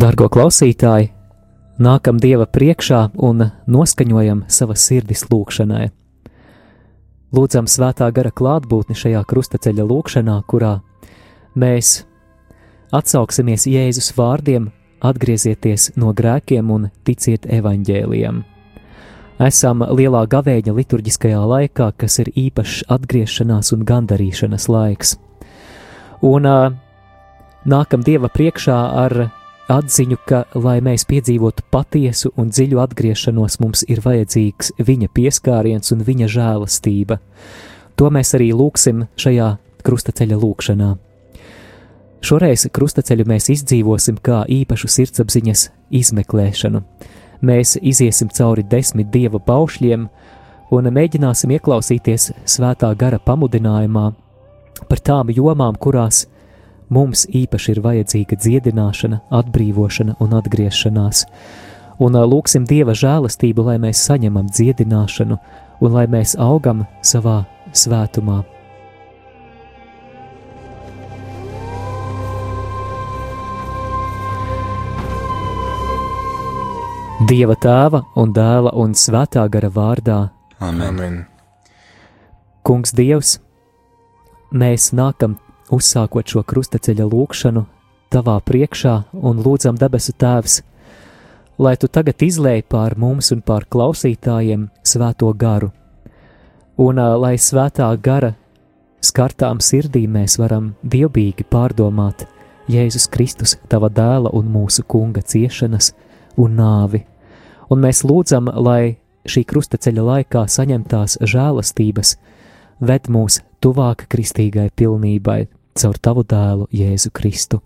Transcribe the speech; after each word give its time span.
Dargo 0.00 0.30
klausītāji, 0.32 1.10
nākam 1.76 2.16
Dieva 2.22 2.46
priekšā 2.48 3.00
un 3.20 3.42
noskaņojam 3.68 4.46
savas 4.48 4.80
sirdis 4.86 5.26
lūgšanai. 5.28 5.90
Lūdzam 7.36 7.66
svētā 7.68 8.06
gara 8.16 8.30
klātbūtni 8.32 8.94
šajā 8.96 9.20
krustaceļa 9.28 9.84
lūkšanā, 9.90 10.36
kurā 10.48 10.70
mēs 11.52 12.06
atsauksimies 12.96 13.66
Jēzus 13.68 14.14
vārdiem, 14.16 14.70
atgriezieties 15.04 15.90
no 16.00 16.14
grēkiem 16.16 16.70
un 16.72 16.86
ticiet 17.04 17.44
evaņģēlijam. 17.58 18.38
Esam 19.50 19.84
lielā 19.84 20.22
gavēņa 20.32 20.76
liturģiskajā 20.78 21.42
laikā, 21.50 21.90
kas 22.00 22.22
ir 22.24 22.32
īpašs 22.46 22.86
atgriešanās 22.96 23.74
un 23.76 23.84
gandarīšanas 23.90 24.70
laiks. 24.72 25.12
Un 26.24 26.48
nākam 27.68 28.06
Dieva 28.08 28.32
priekšā 28.32 28.80
ar 29.04 29.18
atziņu, 29.70 30.18
ka, 30.26 30.44
lai 30.58 30.78
mēs 30.84 31.06
piedzīvotu 31.08 31.64
patiesu 31.72 32.32
un 32.40 32.50
dziļu 32.50 32.80
atgriešanos, 32.82 33.58
mums 33.62 33.84
ir 33.88 34.02
vajadzīgs 34.04 34.74
viņa 34.78 35.10
pieskāriens 35.14 35.94
un 35.94 36.02
viņa 36.06 36.28
žēlastība. 36.34 37.20
To 37.96 38.10
mēs 38.10 38.34
arī 38.38 38.50
lūksim 38.56 39.06
šajā 39.20 39.52
krustaceļa 39.86 40.40
lūkšanā. 40.40 40.90
Šoreiz 42.20 42.66
krustaceļu 42.72 43.24
mēs 43.28 43.48
izdzīvosim 43.54 44.18
kā 44.20 44.42
īpašu 44.48 44.90
sirdsapziņas 44.92 45.68
izmeklēšanu. 46.02 46.82
Mēs 47.40 47.78
iesim 47.80 48.28
cauri 48.36 48.66
desmit 48.68 49.08
dieva 49.12 49.40
paušļiem 49.40 50.04
un 50.76 50.90
mēģināsim 50.92 51.54
ieklausīties 51.56 52.32
svētā 52.44 52.90
gara 53.00 53.18
pamudinājumā 53.24 54.10
par 54.90 55.00
tām 55.04 55.32
jomām, 55.32 55.78
kurās 55.80 56.26
mums 56.90 57.24
īpaši 57.30 57.74
ir 57.74 57.82
vajadzīga 57.84 58.38
dziedināšana, 58.44 59.22
atbrīvošana 59.40 60.18
un 60.20 60.36
atgriešanās. 60.40 61.24
Un 62.00 62.16
lūksim 62.16 62.66
Dieva 62.68 62.94
žēlastību, 62.96 63.66
lai 63.70 63.78
mēs 63.82 64.02
saņemam 64.08 64.48
dziedināšanu 64.50 65.36
un 65.80 65.92
lai 65.96 66.06
mēs 66.10 66.36
augam 66.40 66.86
savā 67.04 67.42
svētumā. 67.72 68.40
Dieva 77.30 77.54
tēva 77.60 78.00
un 78.18 78.32
dēla 78.32 78.72
un 78.80 78.94
svētā 78.96 79.44
gara 79.52 79.68
vārdā. 79.70 80.30
Amen. 80.64 81.26
Kungs 82.64 82.94
Dievs, 82.96 83.36
mēs 84.50 84.88
nākam 84.96 85.36
uzsākot 85.74 86.26
šo 86.32 86.42
krustaceļa 86.46 87.06
lūkšanu 87.10 87.64
tavā 88.10 88.36
priekšā 88.42 88.94
un 89.14 89.42
lūdzam 89.44 89.78
debesu 89.78 90.12
Tēvs, 90.18 90.60
lai 91.62 91.76
tu 91.78 91.88
tagad 91.88 92.22
izlēj 92.24 92.64
pār 92.68 92.96
mums 92.98 93.30
un 93.34 93.42
pār 93.46 93.66
klausītājiem 93.70 94.66
svēto 94.82 95.30
garu, 95.38 95.70
un 96.80 96.98
lai 97.22 97.36
svētā 97.38 97.90
gara 98.02 98.34
skartām 99.04 99.60
sirdī 99.62 100.06
mēs 100.08 100.38
varam 100.40 100.74
dievbijīgi 100.82 101.46
pārdomāt 101.50 102.26
Jēzus 102.70 103.08
Kristus, 103.10 103.56
tava 103.68 103.90
dēla 103.90 104.30
un 104.36 104.50
mūsu 104.52 104.84
kunga 104.86 105.22
ciešanas 105.22 105.92
un 106.38 106.58
nāvi, 106.58 107.04
un 107.70 107.80
mēs 107.82 108.02
lūdzam, 108.06 108.50
lai 108.62 108.98
šī 109.28 109.44
krustaceļa 109.46 110.04
laikā 110.06 110.44
saņemtās 110.48 111.18
žēlastības 111.20 112.16
ved 112.80 113.08
mūs 113.12 113.40
tuvāk 113.60 114.06
kristīgai 114.12 114.70
pilnībai, 114.76 115.44
caur 115.80 115.98
tavu 115.98 116.24
dēlu 116.26 116.68
Jēzu 116.74 117.12
Kristu. 117.14 117.60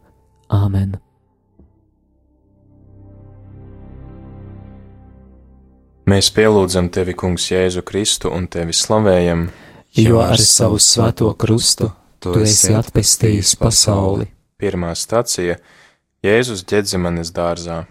Āmen! 0.52 0.98
Mēs 6.04 6.28
pielūdzam 6.36 6.90
tevi, 6.92 7.14
Kungs, 7.16 7.48
Jēzu 7.48 7.80
Kristu 7.86 8.28
un 8.36 8.44
tevi 8.52 8.76
slavējam, 8.76 9.46
jo 9.96 10.20
ar 10.20 10.36
savu 10.36 10.76
svēto 10.76 11.30
krustu 11.40 11.88
tu 12.20 12.34
esi 12.42 12.74
atpestījis 12.76 13.54
pasauli. 13.60 14.28
Pirmā 14.60 14.92
stacija- 14.94 15.56
Jēzus 16.26 16.62
ģedzemanes 16.68 17.32
dārzā. 17.32 17.86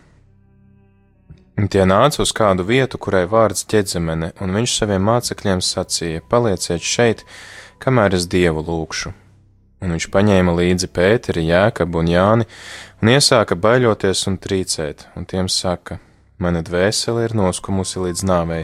Un 1.58 1.68
tie 1.68 1.84
nāca 1.86 2.22
uz 2.22 2.32
kādu 2.34 2.64
vietu, 2.66 2.98
kurai 2.98 3.26
vārds 3.30 3.66
ģedzemene, 3.66 4.32
un 4.42 4.56
viņš 4.58 4.78
saviem 4.78 5.04
mācekļiem 5.10 5.62
sacīja: 5.62 6.22
Palieciet 6.30 6.82
šeit, 6.82 7.26
kamēr 7.80 8.14
es 8.14 8.26
dievu 8.26 8.64
lūkšu 8.66 9.14
un 9.84 9.94
viņš 9.96 10.08
paņēma 10.14 10.56
līdzi 10.56 10.90
Pēteri, 10.96 11.44
Jēkabu 11.50 12.02
un 12.02 12.10
Jāni 12.12 12.48
un 13.04 13.12
iesāka 13.12 13.58
baļoties 13.60 14.26
un 14.32 14.40
trīcēt, 14.40 15.08
un 15.20 15.28
tiem 15.28 15.50
saka: 15.52 16.00
Mana 16.40 16.64
dvēsele 16.64 17.28
ir 17.28 17.36
noskumusi 17.38 18.02
līdz 18.04 18.24
nāvei, 18.28 18.64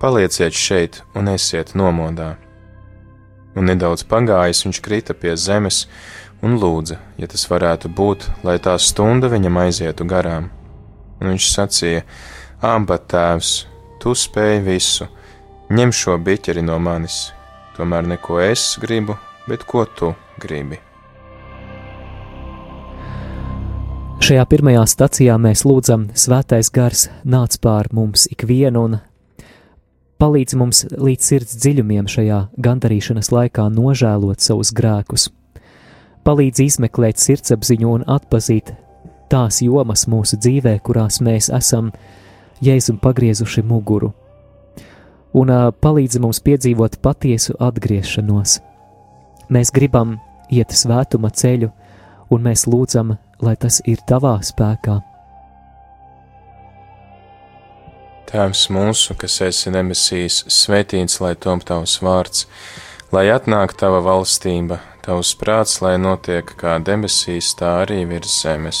palieciet 0.00 0.54
šeit 0.56 1.00
un 1.16 1.32
esiet 1.32 1.74
nomodā. 1.74 2.34
Un 3.54 3.70
nedaudz 3.70 4.04
pagājis 4.10 4.64
viņš 4.66 4.80
krita 4.84 5.14
pie 5.14 5.36
zemes 5.38 5.84
un 6.42 6.58
lūdza, 6.60 6.98
ja 7.18 7.28
tas 7.30 7.46
varētu 7.48 7.88
būt, 7.88 8.26
lai 8.44 8.58
tā 8.58 8.74
stunda 8.78 9.30
viņam 9.32 9.60
aizietu 9.64 10.04
garām. 10.04 10.50
Un 11.20 11.32
viņš 11.32 11.50
sacīja: 11.54 12.02
Āmba 12.64 12.98
tēvs, 12.98 13.64
tu 14.02 14.12
spēj 14.16 14.60
visu, 14.66 15.08
ņem 15.72 15.92
šo 15.92 16.18
biķeri 16.20 16.64
no 16.64 16.76
manis, 16.82 17.30
tomēr 17.78 18.04
neko 18.12 18.42
es 18.44 18.74
gribu, 18.80 19.16
bet 19.48 19.64
ko 19.68 19.84
tu 19.84 20.12
gribi. 20.40 20.80
Šajā 24.24 24.44
pirmajā 24.48 24.86
stacijā 24.88 25.34
mēs 25.36 25.66
lūdzam, 25.68 26.06
Svētais 26.16 26.70
Gars 26.72 27.08
nāc 27.28 27.58
pār 27.60 27.90
mums 27.92 28.24
ikvienu 28.32 28.84
un 28.86 28.94
palīdz 30.22 30.56
mums 30.56 30.80
līdz 30.96 31.26
sirds 31.28 31.58
dziļumiem 31.60 32.08
šajā 32.08 32.38
gandarīšanas 32.64 33.28
laikā 33.34 33.66
nožēlot 33.74 34.40
savus 34.40 34.72
grēkus. 34.72 35.28
Palīdz 36.24 36.64
izmeklēt 36.64 37.20
sirdsapziņu 37.20 37.92
un 37.98 38.08
atpazīt 38.08 38.72
tās 39.28 39.60
jomas 39.60 40.06
mūsu 40.08 40.40
dzīvē, 40.40 40.78
kurās 40.80 41.20
mēs 41.20 41.50
esam 41.52 41.92
Jēzum 42.64 42.96
pagriezuši 43.02 43.60
muguru, 43.66 44.14
un 45.36 45.50
palīdz 45.84 46.22
mums 46.22 46.40
piedzīvot 46.40 47.02
patiesu 47.04 47.58
atgriešanos. 47.60 48.62
Mēs 49.52 49.72
gribam 49.74 50.18
iet 50.52 50.72
svētuma 50.72 51.30
ceļu, 51.30 51.70
un 52.32 52.44
mēs 52.44 52.64
lūdzam, 52.70 53.16
lai 53.44 53.56
tas 53.60 53.80
ir 53.84 54.00
tavā 54.08 54.38
spēkā. 54.44 55.00
Tēvs 58.30 58.64
mūsu, 58.72 59.14
kas 59.20 59.36
esi 59.46 59.70
debesīs, 59.70 60.40
svētīts 60.50 61.20
lai 61.22 61.34
tom 61.36 61.60
tavs 61.60 62.00
vārds, 62.02 62.46
lai 63.12 63.28
atnāk 63.30 63.76
tava 63.78 64.00
valstība, 64.02 64.80
tavs 65.04 65.34
prāts, 65.38 65.76
lai 65.84 65.98
notiek 66.00 66.48
kā 66.58 66.78
debesīs, 66.82 67.52
tā 67.58 67.76
arī 67.84 68.00
virs 68.08 68.40
zemes. 68.42 68.80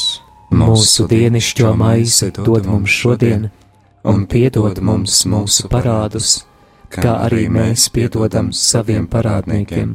Mūsu 0.54 1.06
dienascho 1.10 1.74
maizi 1.76 2.30
dod 2.34 2.66
mums 2.70 2.90
šodien, 2.90 3.50
un 4.06 4.24
piedod 4.30 4.80
mums 4.80 5.20
mūsu 5.28 5.68
parādus, 5.70 6.40
kā 6.94 7.20
arī 7.28 7.46
mēs 7.52 7.90
piedodam 7.94 8.50
saviem 8.54 9.06
parādniekiem 9.10 9.94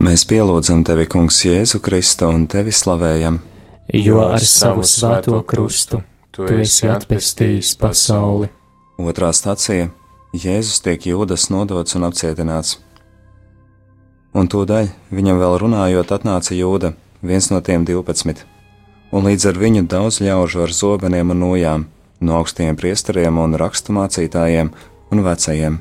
Mēs 0.00 0.22
pielūdzam 0.24 0.80
tevi, 0.80 1.04
Kungs, 1.12 1.42
Jēzu 1.44 1.76
Kristu 1.84 2.30
un 2.32 2.46
tevi 2.48 2.72
slavējam. 2.72 3.34
Jo 3.92 4.22
ar 4.32 4.40
savu 4.40 4.80
svēto 4.88 5.42
krustu 5.44 5.98
tu 6.32 6.46
esi 6.48 6.88
atpestījis 6.88 7.74
pasauli. 7.76 8.48
Otrā 8.96 9.28
stācija- 9.36 9.90
Jēzus 10.44 10.80
tiek 10.80 11.04
jūdas 11.04 11.50
nodots 11.52 11.98
un 11.98 12.08
apcietināts. 12.08 12.78
Un 14.32 14.48
tūdaļ 14.48 14.88
viņam 15.12 15.36
vēl 15.36 15.58
runājot, 15.66 16.16
atnāca 16.16 16.56
jūda, 16.56 16.94
viens 17.22 17.50
no 17.50 17.60
tiem 17.60 17.84
divpadsmit, 17.84 18.46
un 19.12 19.24
līdz 19.28 19.48
ar 19.52 19.54
viņu 19.60 19.86
daudz 19.86 20.20
ļaužu 20.24 20.62
ar 20.62 20.72
zobeniem 20.72 21.30
un 21.30 21.40
nojām, 21.40 21.86
no 22.20 22.38
augstiem 22.40 22.74
priesteriem 22.74 23.36
un 23.36 23.52
raksturmācītājiem 23.52 24.72
un 25.12 25.24
vecajiem. 25.28 25.80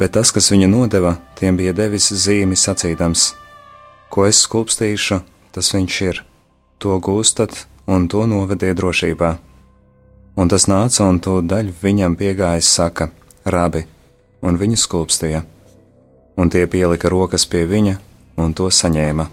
Bet 0.00 0.14
tas, 0.16 0.30
kas 0.32 0.46
viņu 0.48 0.64
nodeva, 0.72 1.18
tiem 1.36 1.58
bija 1.60 1.74
devis 1.76 2.06
zīmi 2.08 2.56
sacīdams: 2.56 3.34
Ko 4.08 4.24
es 4.24 4.40
skulpstīšu, 4.46 5.20
tas 5.52 5.68
viņš 5.74 5.96
ir, 6.06 6.22
to 6.80 6.96
gūstat 7.04 7.66
un 7.84 8.08
to 8.08 8.24
novediet 8.24 8.78
drošībā. 8.80 9.34
Un 10.40 10.48
tas 10.48 10.64
nāca 10.72 11.04
un 11.04 11.20
to 11.20 11.42
daļu 11.44 11.76
viņam 11.82 12.16
piegājis, 12.16 12.72
saka: 12.80 13.10
Rabi, 13.44 13.84
un 14.40 14.56
viņu 14.56 14.80
skulpstīja. 14.80 15.44
Un 16.40 16.48
tie 16.48 16.64
pielika 16.64 17.12
rokas 17.12 17.44
pie 17.44 17.66
viņa 17.68 17.98
un 18.40 18.56
to 18.56 18.72
saņēma. 18.72 19.28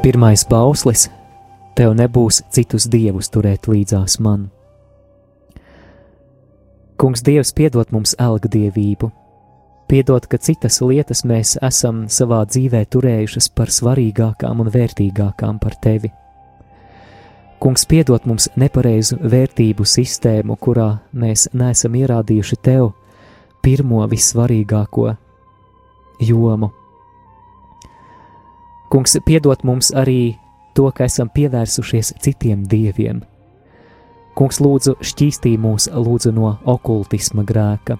Pirmais 0.00 0.48
bauslis- 0.48 1.10
tev 1.76 1.92
nebūs 2.00 2.42
citus 2.50 2.88
dievus 2.88 3.28
turēt 3.28 3.68
līdzās 3.68 4.20
man. 4.20 4.55
Kungs 6.96 7.20
Dievs 7.20 7.52
piedod 7.52 7.90
mums 7.92 8.14
elga 8.16 8.48
dievību, 8.48 9.10
piedod, 9.84 10.24
ka 10.32 10.38
citas 10.40 10.78
lietas 10.80 11.26
mēs 11.28 11.58
esam 11.60 12.06
savā 12.08 12.38
dzīvē 12.48 12.86
turējušas 12.88 13.50
par 13.52 13.68
svarīgākām 13.68 14.62
un 14.64 14.70
vērtīgākām 14.72 15.58
par 15.60 15.76
tevi. 15.84 16.08
Kungs 17.60 17.84
piedod 17.88 18.24
mums 18.24 18.48
nepareizu 18.56 19.20
vērtību 19.20 19.84
sistēmu, 19.84 20.56
kurā 20.56 20.88
mēs 21.12 21.50
neesam 21.52 22.00
ierādījuši 22.00 22.60
tev 22.64 22.90
pirmo 23.60 24.00
vissvarīgāko 24.08 25.10
jomu. 26.24 26.72
Kungs 28.88 29.20
piedod 29.26 29.68
mums 29.68 29.92
arī 29.92 30.36
to, 30.72 30.88
ka 30.96 31.04
esam 31.04 31.28
pievērsušies 31.28 32.16
citiem 32.24 32.64
dieviem. 32.64 33.20
Kungs 34.36 34.58
lūdzu 34.60 34.98
šķīstī 35.00 35.54
mūs 35.56 35.88
lūdzu 35.88 36.34
no 36.36 36.50
okultisma 36.68 37.40
grēka, 37.48 37.96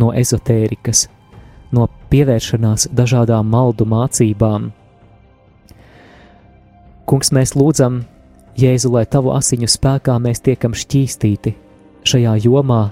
no 0.00 0.08
ezotērikas, 0.16 1.06
no 1.76 1.88
pievēršanās 2.08 2.88
dažādām 2.96 3.50
maldu 3.52 3.84
mācībām. 3.88 4.70
Kungs, 7.06 7.32
mēs 7.36 7.52
lūdzam, 7.54 8.04
Jēzu, 8.56 8.88
lai 8.88 9.04
tavu 9.04 9.34
asiņu 9.36 9.68
spēkā 9.68 10.14
mēs 10.24 10.40
tiekam 10.40 10.72
šķīstīti 10.72 11.52
šajā 12.08 12.32
jomā, 12.46 12.86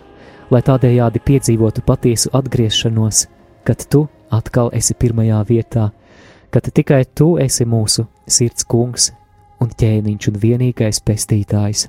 lai 0.52 0.60
tādējādi 0.60 1.22
piedzīvotu 1.24 1.86
patiesu 1.88 2.28
atgriešanos, 2.36 3.24
kad 3.64 3.86
tu 3.88 4.04
atkal 4.28 4.68
esi 4.76 4.92
pirmajā 4.92 5.40
vietā, 5.48 5.88
kad 6.52 6.68
tikai 6.68 7.04
tu 7.16 7.38
esi 7.40 7.64
mūsu 7.64 8.04
sirds 8.28 8.68
kungs 8.68 9.14
un 9.64 9.72
ķēniņš 9.72 10.32
un 10.34 10.40
vienīgais 10.44 11.00
pestītājs. 11.00 11.88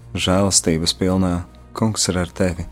žēlastības 0.13 0.93
pilnā, 0.97 1.41
Kungs 1.71 2.09
ir 2.11 2.17
ar 2.19 2.31
tevi. 2.35 2.65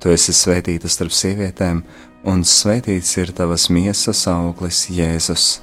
Tu 0.00 0.08
esi 0.14 0.32
svētīta 0.32 0.88
starp 0.88 1.12
sievietēm, 1.12 1.82
un 2.24 2.44
svētīts 2.48 3.10
ir 3.20 3.34
tavas 3.36 3.66
miesas 3.68 4.22
auglis, 4.30 4.86
Jēzus. 4.88 5.58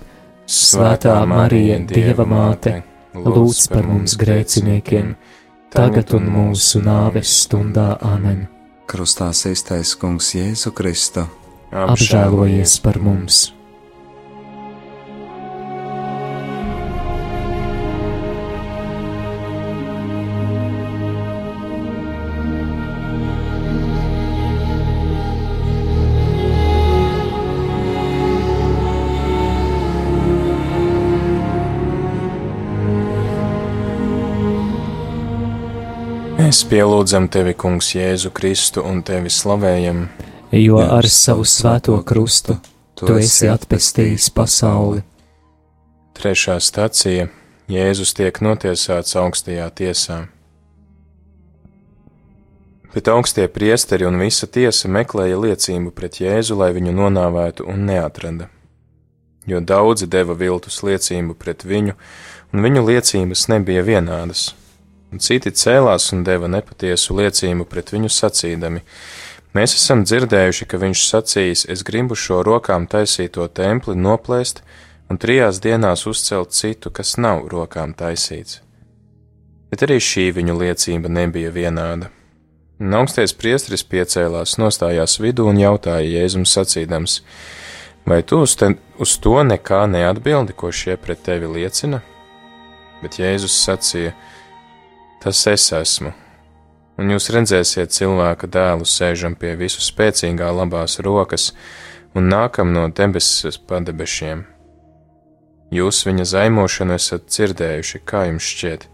Svētā 0.45 1.16
Marija, 1.25 1.80
Dieva 1.89 2.27
māte, 2.30 2.75
lūdz 3.18 3.66
par 3.74 3.89
mums 3.89 4.13
grēciniekiem, 4.22 5.16
tagad 5.74 6.13
un 6.13 6.30
mūsu 6.30 6.83
nāves 6.86 7.33
stundā 7.42 7.95
Āmen. 8.06 8.45
Krustā 8.86 9.31
iztaisa 9.33 9.98
Kungs 9.98 10.36
Jēzu 10.38 10.75
Kristu. 10.77 11.25
Apžēlojies 11.74 12.77
par 12.86 13.01
mums! 13.01 13.48
Pielūdzam 36.69 37.27
tevi, 37.29 37.53
Kungs, 37.57 37.91
Jēzu 37.95 38.31
Kristu 38.33 38.83
un 38.85 39.01
tevi 39.06 39.29
slavējam, 39.29 40.06
jo 40.56 40.79
ar 40.81 41.06
savu 41.12 41.45
svēto 41.45 41.97
krustu 42.07 42.57
tu 42.97 43.09
esi 43.19 43.50
atpestījis 43.51 44.31
pasauli. 44.33 45.03
Trešā 46.15 46.57
stacija- 46.63 47.27
Jēzus 47.75 48.15
tiek 48.17 48.39
notiesāts 48.41 49.17
augstajā 49.19 49.69
tiesā. 49.71 50.27
Bet 52.94 53.07
augstie 53.07 53.47
priesteri 53.47 54.06
un 54.06 54.17
visa 54.19 54.47
tiesa 54.47 54.88
meklēja 54.88 55.38
liecību 55.38 55.91
pret 55.91 56.21
Jēzu, 56.21 56.56
lai 56.57 56.71
viņu 56.73 56.94
nonāvētu 56.94 57.67
un 57.67 57.85
neatrada. 57.85 58.50
Jo 59.45 59.59
daudzi 59.59 60.07
deva 60.07 60.33
viltus 60.33 60.81
liecību 60.81 61.35
pret 61.35 61.63
viņu, 61.63 61.94
un 62.53 62.62
viņu 62.62 62.85
liecības 62.85 63.50
nebija 63.50 63.83
vienādas 63.83 64.53
un 65.15 65.22
citi 65.24 65.53
cēlās 65.55 66.10
un 66.12 66.25
deva 66.27 66.50
nepatiesu 66.51 67.15
liecību 67.15 67.63
pret 67.72 67.93
viņu 67.95 68.12
sacīdami: 68.12 68.81
Mēs 69.55 69.77
esam 69.77 70.03
dzirdējuši, 70.03 70.67
ka 70.67 70.79
viņš 70.81 71.03
sacījis: 71.07 71.63
Es 71.72 71.84
gribu 71.88 72.17
šo 72.19 72.41
rokām 72.43 72.89
taisīto 72.91 73.48
templi 73.48 73.95
noplēst 73.95 74.60
un 75.07 75.22
trijās 75.22 75.62
dienās 75.63 76.03
uzcelt 76.12 76.51
citu, 76.51 76.91
kas 76.91 77.15
nav 77.15 77.48
rokām 77.48 77.95
taisīts. 77.95 78.60
Bet 79.72 79.88
arī 79.88 80.01
šī 80.03 80.27
viņu 80.36 80.57
liecība 80.60 81.07
nebija 81.07 81.53
vienāda. 81.55 82.12
Un 82.84 82.91
augstais 83.00 83.31
priesteris 83.31 83.86
piecēlās, 83.88 84.57
nostājās 84.60 85.15
vidū 85.24 85.48
un 85.48 85.62
jautāja 85.63 86.12
Jēzum 86.12 86.43
sacīdams: 86.43 87.22
Vai 88.05 88.19
tu 88.27 88.43
uz, 88.43 88.60
te, 88.60 88.74
uz 89.00 89.15
to 89.24 89.39
nekā 89.48 89.86
neatbildi, 89.88 90.53
ko 90.60 90.75
šie 90.75 91.00
pret 91.00 91.24
tevi 91.24 91.48
liecina? 91.55 92.03
Bet 93.00 93.15
Jēzus 93.24 93.55
sacīja: 93.63 94.12
Tas 95.25 95.39
es 95.50 95.63
esmu, 95.74 96.12
un 97.01 97.10
jūs 97.10 97.32
redzēsiet 97.34 97.89
cilvēka 97.96 98.46
dēlu 98.46 98.86
sēžam 98.86 99.34
pie 99.34 99.55
visu 99.58 99.82
spēcīgā 99.82 100.51
labās 100.53 101.00
rokas 101.01 101.48
un 102.13 102.27
nākam 102.29 102.70
no 102.75 102.84
debesis 102.94 103.58
padebešiem. 103.58 104.44
Jūs 105.74 106.03
viņa 106.05 106.27
zaimošanu 106.29 106.94
esat 106.94 107.25
dzirdējuši, 107.25 108.03
kā 108.05 108.27
jums 108.27 108.51
šķiet, 108.53 108.86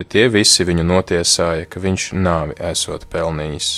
bet 0.00 0.10
tie 0.16 0.26
visi 0.34 0.66
viņu 0.66 0.88
notiesāja, 0.90 1.70
ka 1.70 1.78
viņš 1.78 2.10
nāvi 2.18 2.58
esot 2.72 3.06
pelnījis. 3.14 3.68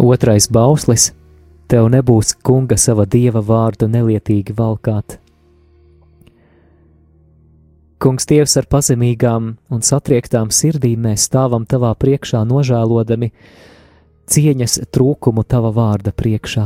Otrais 0.00 0.48
bauslis- 0.48 1.12
tev 1.68 1.92
nebūs 1.92 2.32
kunga 2.40 2.80
sava 2.80 3.04
dieva 3.04 3.44
vārdu 3.44 3.92
nelietīgi 3.92 4.56
valkāt. 4.56 5.21
Kungs, 8.02 8.24
Dievs, 8.26 8.56
ar 8.58 8.66
pazemīgām 8.66 9.44
un 9.70 9.82
satriektām 9.86 10.48
sirdīm 10.50 11.04
mēs 11.06 11.28
stāvam 11.28 11.62
tavā 11.70 11.92
priekšā, 11.94 12.40
nožēlodami 12.50 13.28
cieņas 14.26 14.80
trūkumu 14.90 15.44
tava 15.46 15.70
vārda 15.76 16.10
priekšā. 16.10 16.64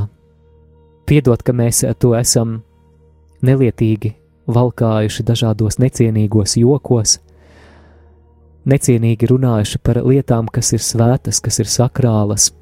Piedod, 1.04 1.44
ka 1.44 1.52
mēs 1.52 1.82
to 2.00 2.14
esam 2.16 2.62
nelietīgi 3.44 4.14
valkājuši 4.48 5.28
dažādos 5.28 5.76
necienīgos 5.76 6.56
jokos, 6.56 7.18
necienīgi 8.64 9.28
runājuši 9.28 9.84
par 9.84 10.00
lietām, 10.08 10.48
kas 10.48 10.72
ir 10.72 10.80
svētas, 10.80 11.44
kas 11.44 11.60
ir 11.60 11.68
sakrālas. 11.68 12.54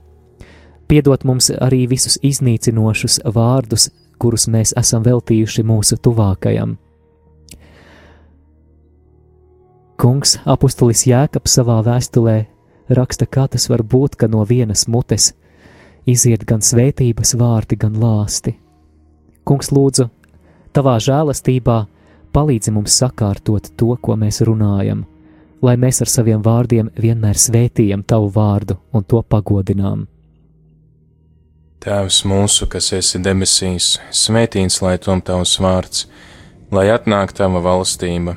Piedod 0.91 1.23
mums 1.23 1.55
arī 1.55 1.85
visus 1.95 2.19
iznīcinošus 2.27 3.23
vārdus, 3.39 3.93
kurus 4.19 4.51
mēs 4.51 4.75
esam 4.83 5.07
veltījuši 5.07 5.63
mūsu 5.63 6.03
tuvākajam 6.03 6.75
Kungs, 10.05 10.35
apustulis 10.45 11.07
Jēkabs 11.09 11.55
savā 11.57 11.79
vēstulē 11.81 12.35
raksta, 12.93 13.25
kā 13.25 13.47
tas 13.49 13.71
var 13.73 13.81
būt, 13.81 14.19
ka 14.21 14.29
no 14.29 14.43
vienas 14.45 14.83
mutes 14.85 15.31
iziet 16.05 16.45
gan 16.45 16.61
svētības 16.61 17.33
vārdi, 17.41 17.79
gan 17.81 17.97
lāsti. 17.97 18.53
Kungs, 19.49 19.73
lūdzu, 19.73 20.11
tavā 20.77 20.99
žēlastībā 21.01 21.79
palīdzi 22.37 22.77
mums 22.77 22.99
sakārtot 23.01 23.73
to, 23.81 23.97
ko 23.97 24.19
mēs 24.21 24.43
runājam, 24.45 25.07
lai 25.65 25.79
mēs 25.81 26.05
ar 26.05 26.13
saviem 26.13 26.45
vārdiem 26.45 26.93
vienmēr 27.01 27.41
svētījam 27.41 28.05
tavu 28.05 28.29
vārdu 28.37 28.77
un 28.93 29.09
to 29.09 29.25
pagodinām. 29.25 30.05
Tēvs 31.81 32.27
mūsu, 32.29 32.69
kas 32.69 32.93
esi 32.93 33.25
debesīs, 33.25 33.95
svētīts 34.13 34.83
lai 34.85 34.99
tom 35.01 35.25
tavs 35.25 35.57
vārds, 35.65 36.11
lai 36.69 36.91
atnāk 36.93 37.33
tava 37.33 37.65
valstība, 37.65 38.37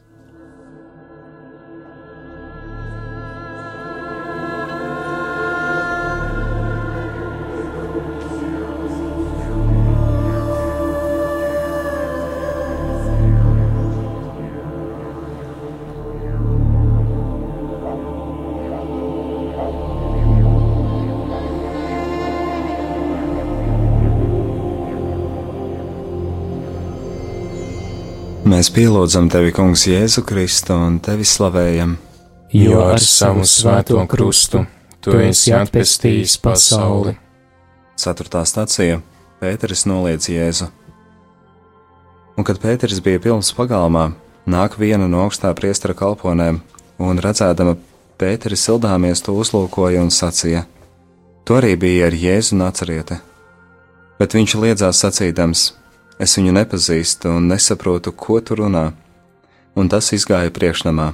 Mēs 28.41 28.71
pielūdzam 28.73 29.27
tevi, 29.29 29.51
Kungs, 29.53 29.83
Jēzu 29.85 30.23
Kristu 30.25 30.73
un 30.73 30.95
tevi 31.03 31.21
slavējam. 31.27 31.91
Jo 32.57 32.79
ar 32.89 33.01
savu 33.03 33.43
svēto 33.45 34.01
krustu 34.09 34.63
tu 34.97 35.13
esi 35.21 35.53
atpestījis 35.53 36.39
pasauli. 36.41 37.13
Ceturtā 38.01 38.41
stācija 38.49 38.97
Pēteris 39.41 39.85
noliedz 39.85 40.31
Jēzu. 40.33 40.71
Un 42.33 42.47
kad 42.47 42.57
Pēteris 42.63 43.03
bija 43.05 43.21
pilns 43.21 43.53
pagalmā, 43.53 44.07
nāk 44.49 44.79
viena 44.81 45.05
no 45.05 45.21
augstā 45.27 45.51
priestera 45.53 45.93
kalponēm, 45.97 46.63
un 46.97 47.21
redzēdama 47.21 47.75
Pēteri 48.17 48.57
sildāmies 48.57 49.21
to 49.21 49.35
uzlūkoja 49.37 50.01
un 50.01 50.09
sacīja: 50.09 50.65
Tu 51.45 51.57
arī 51.57 51.75
biji 51.77 52.01
ar 52.09 52.17
Jēzu 52.17 52.57
nacarieti. 52.57 53.19
Bet 54.17 54.33
viņš 54.33 54.57
liedzās 54.65 55.05
sacīdams: 55.05 55.67
Es 56.21 56.35
viņu 56.37 56.51
nepazīstu 56.53 57.31
un 57.33 57.47
nesaprotu, 57.49 58.11
ko 58.13 58.37
tu 58.45 58.53
runā. 58.59 58.91
Un 59.73 59.87
tas 59.89 60.11
izgāja 60.13 60.51
priekšnamā. 60.53 61.07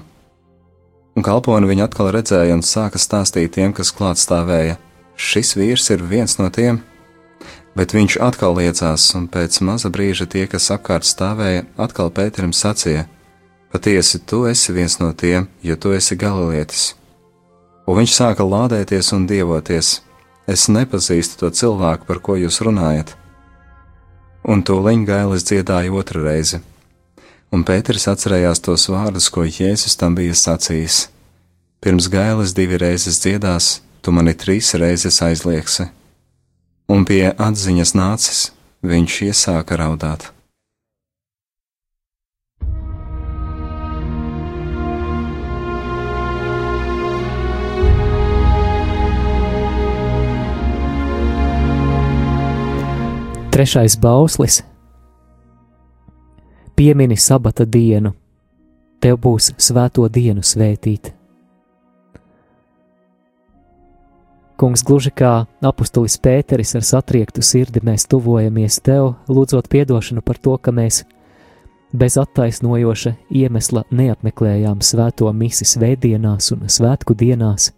Un 1.16 1.24
kalponi 1.24 1.70
viņu 1.70 1.86
atkal 1.86 2.10
redzēja 2.12 2.58
un 2.58 2.64
sāka 2.66 3.00
stāstīt 3.00 3.54
tiem, 3.56 3.72
kas 3.78 3.94
klāt 3.96 4.20
stāvēja. 4.20 4.76
Šis 5.16 5.54
vīrs 5.56 5.88
ir 5.96 6.04
viens 6.04 6.36
no 6.42 6.50
tiem, 6.54 6.82
bet 7.78 7.96
viņš 7.96 8.18
atkal 8.22 8.58
liecās, 8.58 9.06
un 9.18 9.30
pēc 9.32 9.62
maza 9.66 9.90
brīža 9.94 10.28
tie, 10.30 10.44
kas 10.52 10.68
apkārt 10.76 11.08
stāvēja, 11.08 11.64
atkal 11.80 12.12
Pēterim 12.12 12.52
sacīja: 12.54 13.06
Patiesi, 13.72 14.20
tu 14.20 14.44
esi 14.50 14.76
viens 14.76 15.00
no 15.00 15.14
tiem, 15.14 15.48
jo 15.64 15.78
tu 15.80 15.94
esi 15.96 16.20
galilietis. 16.20 16.92
Un 17.88 18.02
viņš 18.02 18.18
sāka 18.20 18.44
lādēties 18.44 19.14
un 19.16 19.26
dievoties: 19.32 20.02
Es 20.46 20.68
nepazīstu 20.68 21.40
to 21.40 21.50
cilvēku, 21.50 22.06
par 22.06 22.20
ko 22.20 22.36
jūs 22.38 22.60
runājat 22.68 23.16
un 24.48 24.64
tūlīt 24.64 25.06
gailis 25.08 25.46
dziedāja 25.48 25.94
otru 25.94 26.24
reizi. 26.26 26.62
Un 27.52 27.64
Pēters 27.68 28.08
atcerējās 28.12 28.64
tos 28.64 28.88
vārdus, 28.92 29.30
ko 29.32 29.46
Jēzus 29.48 29.96
tam 30.00 30.16
bija 30.16 30.36
sacījis: 30.36 31.08
Pirms 31.84 32.10
gailis 32.12 32.56
divi 32.56 32.80
reizes 32.82 33.22
dziedās, 33.24 33.82
tu 34.02 34.12
mani 34.12 34.34
trīs 34.34 34.74
reizes 34.76 35.22
aizliegsi. 35.24 35.88
Un 36.88 37.04
pie 37.08 37.28
atziņas 37.32 37.94
nācis, 38.00 38.42
viņš 38.84 39.22
iesāka 39.30 39.80
raudāt. 39.80 40.32
Trešais 53.58 53.98
bauslis- 53.98 54.64
piemini 56.76 57.16
sabata 57.18 57.66
dienu, 57.66 58.12
tev 59.02 59.16
būs 59.18 59.48
svēto 59.58 60.06
dienu 60.14 60.44
svētīt. 60.46 61.10
Kungs, 64.58 64.84
gluži 64.86 65.10
kā 65.10 65.48
apustulis 65.62 66.20
Pēteris 66.22 66.76
ar 66.76 66.82
satriektu 66.86 67.42
sirdi, 67.42 67.82
mēs 67.82 68.06
tuvojamies 68.06 68.78
tev, 68.80 69.16
lūdzot 69.28 69.66
atdošanu 69.66 70.22
par 70.22 70.38
to, 70.38 70.58
ka 70.58 70.72
mēs 70.72 71.04
bez 71.94 72.18
attaisnojoša 72.18 73.16
iemesla 73.32 73.84
neapmeklējām 73.90 74.84
svēto 74.86 75.34
misi 75.34 75.66
svētdienās 75.66 76.52
un 76.52 76.60
svētku 76.68 77.16
dienās, 77.16 77.72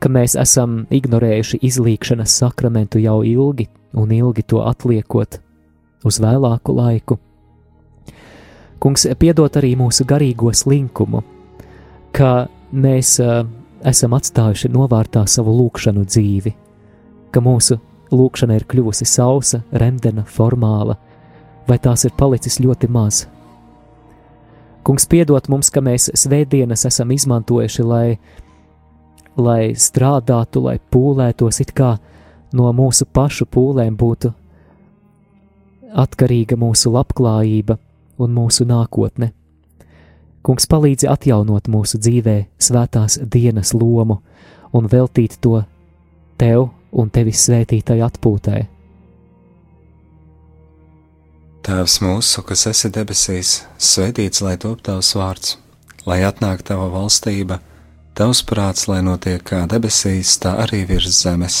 ka 0.00 0.08
mēs 0.08 0.34
esam 0.34 0.88
ignorējuši 0.90 1.62
izlīkšanas 1.62 2.34
sakramentu 2.42 2.98
jau 2.98 3.22
ilgi, 3.22 3.68
un 3.94 4.12
ilgi 4.12 4.44
to 4.48 4.62
atliekot 4.64 5.38
uz 6.04 6.18
vēlāku 6.22 6.74
laiku. 6.76 7.18
Kungs, 8.82 9.06
piedod 9.18 9.54
arī 9.60 9.76
mūsu 9.78 10.04
garīgo 10.08 10.50
slinkumu, 10.54 11.22
ka 12.12 12.48
mēs 12.72 13.14
uh, 13.22 13.44
esam 13.86 14.16
atstājuši 14.16 14.72
novārtā 14.74 15.22
savu 15.30 15.54
lūkšanu 15.60 16.02
dzīvi, 16.08 16.54
ka 17.30 17.42
mūsu 17.44 17.78
lūkšana 18.12 18.58
ir 18.58 18.66
kļuvusi 18.68 19.06
sausa, 19.08 19.62
remdena, 19.72 20.24
formāla, 20.26 20.96
vai 21.68 21.78
tās 21.78 22.04
ir 22.08 22.16
palicis 22.18 22.58
ļoti 22.60 22.90
maz. 22.90 23.26
Kungs, 24.82 25.06
piedod 25.06 25.46
mums, 25.46 25.70
ka 25.70 25.78
mēs 25.84 26.08
svētdienas 26.18 26.82
esam 26.88 27.12
izmantojuši, 27.14 27.84
lai, 27.86 28.06
lai 29.38 29.74
strādātu, 29.78 30.64
lai 30.66 30.80
pūlētos 30.90 31.62
it 31.62 31.70
kā 31.76 31.94
no 32.56 32.70
mūsu 32.76 33.06
pašu 33.08 33.46
pūlēm 33.50 33.96
būtu 33.98 34.32
atkarīga 35.92 36.56
mūsu 36.56 36.92
labklājība 36.92 37.78
un 38.22 38.34
mūsu 38.36 38.66
nākotne. 38.68 39.32
Kungs 40.42 40.66
palīdzi 40.66 41.06
atjaunot 41.10 41.68
mūsu 41.70 42.00
dzīvē 42.02 42.36
svētās 42.58 43.20
dienas 43.22 43.74
lomu 43.76 44.18
un 44.74 44.88
veltīt 44.90 45.38
to 45.40 45.60
tev 46.40 46.70
un 46.92 47.10
tevis 47.10 47.44
svētītai 47.46 48.00
atpūtai. 48.02 48.62
Tēvs 51.62 52.00
mūsu, 52.02 52.42
kas 52.42 52.66
esi 52.66 52.90
debesīs, 52.90 53.52
svētīts 53.78 54.42
lai 54.42 54.56
top 54.58 54.80
tavs 54.82 55.12
vārds, 55.14 55.52
lai 56.10 56.18
atnāk 56.26 56.64
tava 56.66 56.88
valstība, 56.90 57.60
tavs 58.18 58.42
prāts, 58.42 58.88
lai 58.90 58.98
notiek 59.06 59.44
kā 59.46 59.62
debesīs, 59.70 60.34
tā 60.42 60.56
arī 60.64 60.82
virs 60.88 61.22
zemes. 61.22 61.60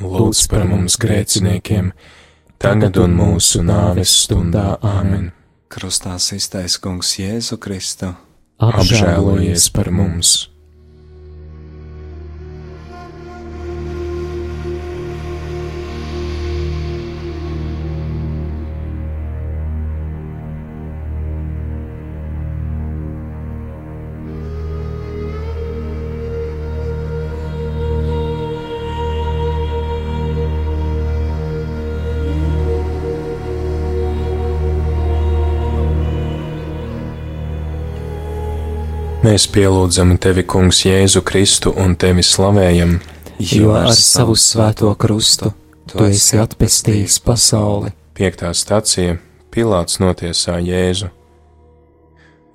lūdz 0.00 0.46
par 0.50 0.64
mums 0.68 0.96
grēciniekiem, 1.00 1.92
tagad 2.62 2.98
un 3.02 3.14
mūsu 3.18 3.62
nāves 3.66 4.14
stundā 4.24 4.78
Āmen. 4.82 5.32
Krustā 5.68 6.16
iztaisa 6.16 6.80
Kungs 6.80 7.16
Jēzu 7.18 7.58
Kristu. 7.58 8.14
Apžēlojies 8.62 9.70
par 9.74 9.90
mums! 9.90 10.53
Mēs 39.24 39.46
pielūdzam 39.48 40.18
tevi, 40.20 40.42
Kungs, 40.44 40.82
Jēzu 40.84 41.22
Kristu 41.24 41.70
un 41.80 41.94
tevi 41.96 42.20
slavējam, 42.20 42.98
jo 43.40 43.70
ar 43.72 43.94
savu 43.96 44.34
svēto 44.36 44.90
krustu 45.00 45.48
tu 45.88 46.02
esi 46.04 46.36
atpestījis 46.42 47.22
pasauli. 47.24 47.94
Piektā 48.12 48.50
stacija 48.52 49.14
Pilāts 49.54 49.96
notiesā 50.02 50.58
Jēzu. 50.60 51.08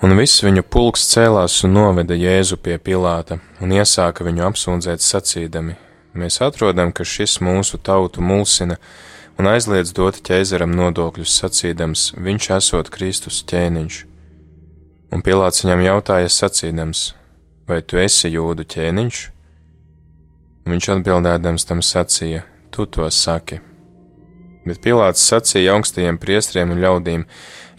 Un 0.06 0.14
viss 0.20 0.44
viņu 0.46 0.62
pulks 0.70 1.08
cēlās 1.10 1.56
un 1.66 1.74
noveda 1.74 2.14
Jēzu 2.14 2.60
pie 2.62 2.78
Pilāta 2.78 3.40
un 3.64 3.74
iesāka 3.74 4.28
viņu 4.28 4.46
apsūdzēt 4.52 5.02
sacīdami: 5.02 5.74
Mēs 6.14 6.38
atrodam, 6.46 6.94
ka 6.94 7.02
šis 7.02 7.40
mūsu 7.42 7.82
tautu 7.82 8.22
mulsina 8.22 8.78
un 9.42 9.50
aizliedz 9.50 9.96
dot 9.98 10.22
ķēzaram 10.22 10.78
nodokļus 10.78 11.34
sacīdams, 11.42 12.12
viņš 12.14 12.52
esot 12.60 12.94
Kristus 12.94 13.42
ķēniņš. 13.50 14.04
Un 15.10 15.24
Pilārs 15.26 15.64
viņam 15.64 15.82
jautāja 15.82 16.30
sacīdams, 16.30 17.14
vai 17.70 17.82
tu 17.82 17.98
esi 17.98 18.30
jūdu 18.30 18.66
ķēniņš? 18.70 19.22
Un 20.66 20.76
viņš 20.76 20.90
atbildēdams 20.94 21.66
tam 21.66 21.82
sacīja, 21.82 22.44
tu 22.70 22.86
to 22.86 23.08
saki. 23.10 23.58
Bet 24.68 24.84
Pilārs 24.84 25.24
sacīja 25.26 25.74
augstajiem 25.74 26.20
priestriem 26.22 26.76
un 26.76 26.82
ļaudīm, 26.84 27.26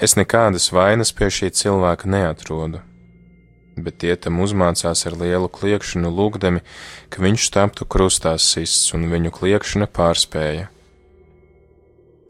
es 0.03 0.17
nekādas 0.19 0.73
vainas 0.75 1.15
pie 1.15 1.29
šī 1.31 1.53
cilvēka 1.55 2.11
neatrodu. 2.11 2.83
Bet 3.79 4.01
tie 4.03 4.17
tam 4.19 4.43
uzmācās 4.43 5.05
ar 5.07 5.15
lielu 5.21 5.47
kliekšanu, 5.49 6.11
lūgdami, 6.11 6.65
ka 7.15 7.23
viņš 7.23 7.47
taptu 7.55 7.87
krustā 7.87 8.35
sists, 8.43 8.91
un 8.97 9.07
viņu 9.13 9.31
kliekšana 9.39 9.87
pārspēja. 9.87 10.67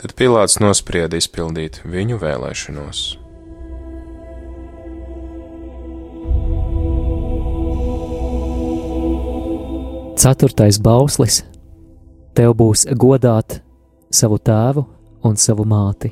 Tad 0.00 0.14
Pilārs 0.16 0.60
nosprieda 0.60 1.18
izpildīt 1.20 1.82
viņu 1.88 2.20
vēlēšanos. 2.20 3.19
Ceturtais 10.20 10.76
bauslis- 10.76 11.38
tev 12.36 12.52
būs 12.52 12.82
godāt 12.92 13.62
savu 14.12 14.36
tēvu 14.36 14.82
un 15.24 15.36
savu 15.36 15.64
māti. 15.64 16.10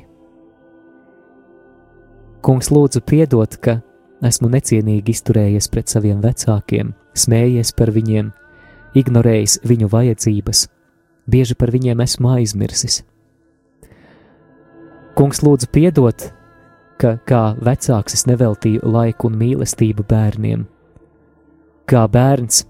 Kungs 2.41 2.71
lūdzu 2.73 3.03
piedot, 3.05 3.61
ka 3.61 3.83
esmu 4.23 4.49
necienīgi 4.49 5.13
izturējies 5.13 5.69
pret 5.69 5.93
saviem 5.93 6.23
vecākiem, 6.23 6.95
smējies 7.13 7.75
par 7.77 7.91
viņiem, 7.93 8.31
ignorējis 8.95 9.59
viņu 9.61 9.91
vajadzības, 9.93 10.67
bieži 11.29 11.55
par 11.55 11.69
viņiem 11.69 12.01
esmu 12.01 12.33
aizmirsis. 12.33 13.03
Kungs 15.13 15.43
lūdzu 15.45 15.69
piedot, 15.69 16.33
ka 16.97 17.19
kā 17.27 17.53
vecāks 17.61 18.17
es 18.17 18.25
neveltīju 18.25 18.81
laiku 18.89 19.29
un 19.29 19.37
mīlestību 19.37 20.01
bērniem. 20.09 20.65
Kā 21.85 22.07
bērns 22.09 22.65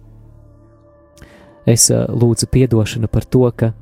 Es 1.69 1.89
eh, 1.93 2.05
lūdzu 2.09 2.49
atdošanu 2.49 3.07
par 3.07 3.25
to, 3.25 3.45
ka 3.51 3.73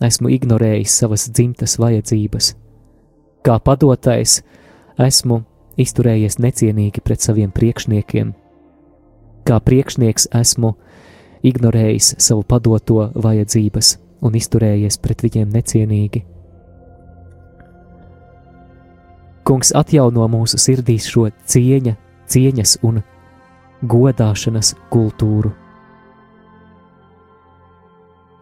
esmu 0.00 0.30
ignorējis 0.32 0.94
savas 1.02 1.28
dzimtas 1.28 1.76
vajadzības. 1.78 2.54
Kā 3.44 3.58
padotais, 3.60 4.40
esmu 4.98 5.42
izturējies 5.78 6.38
necienīgi 6.42 7.02
pret 7.04 7.22
saviem 7.22 7.50
priekšniekiem. 7.54 8.32
Kā 9.46 9.60
priekšnieks 9.60 10.28
esmu 10.34 10.74
ignorējis 11.46 12.16
savu 12.18 12.42
padoto 12.42 13.10
vajadzības 13.14 13.94
un 14.22 14.34
izturējies 14.34 14.98
pret 15.02 15.22
viņiem 15.22 15.54
necienīgi. 15.54 16.24
Kungs 19.48 19.70
atjauno 19.72 20.26
mūsu 20.28 20.58
sirdīs 20.60 21.06
šo 21.08 21.30
cieņa, 21.48 21.94
cieņas 22.28 22.74
un 22.84 23.00
godāšanas 23.88 24.74
kultūru. 24.92 25.54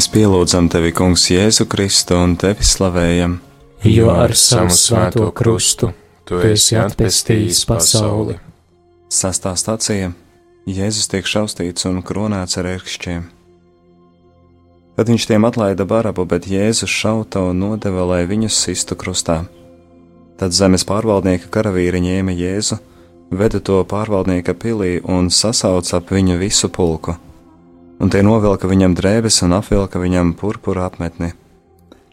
Mēs 0.00 0.06
pielūdzam 0.08 0.70
tevi, 0.72 0.94
Kungs, 0.96 1.26
Jēzu 1.28 1.66
Kristu 1.68 2.16
un 2.16 2.32
tevi 2.40 2.64
slavējam. 2.64 3.34
Jo 3.84 4.06
ar 4.08 4.32
savu 4.32 4.72
svēto 4.72 5.26
krustu 5.36 5.90
tu 6.24 6.38
esi 6.40 6.78
atpestījis 6.80 7.60
pasauli. 7.68 8.38
Sastā 9.12 9.52
stācija 9.60 10.08
Jēzus 10.64 11.12
tiek 11.12 11.28
šaustīts 11.28 11.84
un 11.92 12.00
kronēts 12.00 12.56
ar 12.56 12.70
ērkšķiem. 12.72 13.28
Tad 14.96 15.12
viņš 15.12 15.30
tiem 15.34 15.50
atlaida 15.52 15.84
barabu, 15.84 16.24
bet 16.24 16.48
Jēzus 16.48 16.88
šauta 16.88 17.44
un 17.52 17.60
nodeva, 17.60 18.08
lai 18.14 18.24
viņus 18.24 18.56
sistu 18.56 18.96
krustā. 18.96 19.42
Tad 20.40 20.56
zemes 20.56 20.88
pārvaldnieka 20.88 21.52
karavīri 21.52 22.00
ņēma 22.08 22.40
Jēzu, 22.40 22.80
veda 23.36 23.60
to 23.60 23.84
pārvaldnieka 23.84 24.56
pilī 24.56 24.94
un 25.04 25.28
sasauca 25.28 26.00
ap 26.00 26.16
viņu 26.16 26.40
visu 26.40 26.72
pulku 26.72 27.20
un 28.00 28.10
tie 28.10 28.24
novilka 28.24 28.68
viņam 28.70 28.96
drēbes 28.96 29.42
un 29.44 29.54
apvilka 29.58 30.00
viņam 30.00 30.32
purpura 30.40 30.88
apmetni. 30.88 31.34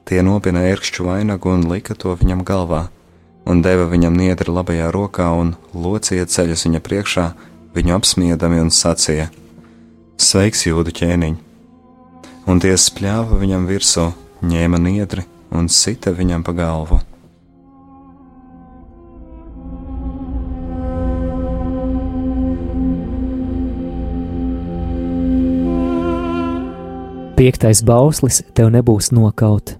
Tie 0.07 0.21
nopina 0.23 0.63
ērkšķu 0.67 1.07
vainagu 1.07 1.51
un 1.51 1.65
lika 1.71 1.95
to 1.95 2.13
viņam 2.15 2.43
galvā, 2.47 2.87
un 3.47 3.63
deva 3.63 3.87
viņam 3.91 4.15
niedri 4.19 4.51
labajā 4.51 4.91
rokā 4.93 5.31
un 5.35 5.55
locīja 5.73 6.27
ceļus 6.27 6.67
viņa 6.67 6.83
priekšā, 6.83 7.25
viņu 7.75 7.95
apsmiedami 7.97 8.61
un 8.63 8.71
sacīja: 8.71 9.31
Sveiks, 10.17 10.67
jūdu 10.67 10.93
ķēniņ! 10.95 11.35
Un 12.47 12.63
tie 12.63 12.75
spļāva 12.79 13.39
viņam 13.41 13.67
virsū, 13.67 14.07
ņēma 14.43 14.79
niedri 14.79 15.27
un 15.51 15.67
sita 15.67 16.13
viņam 16.15 16.43
pa 16.47 16.55
galvu. 16.55 16.99
Piektais 27.37 27.83
bauslis 27.85 28.39
tev 28.57 28.71
nebūs 28.73 29.11
nokaut. 29.13 29.75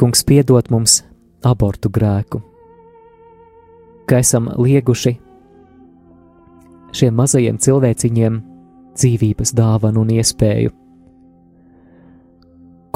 Kungs 0.00 0.22
piedod 0.24 0.70
mums 0.72 1.02
abortu 1.44 1.90
grēku, 1.92 2.40
ka 4.08 4.22
esam 4.24 4.48
lieguši 4.56 5.12
šiem 6.96 7.20
mazajiem 7.20 7.60
cilvēciņiem 7.60 8.40
dzīvības 8.94 9.52
dāvanu 9.60 10.06
un 10.06 10.14
iespēju. 10.16 10.72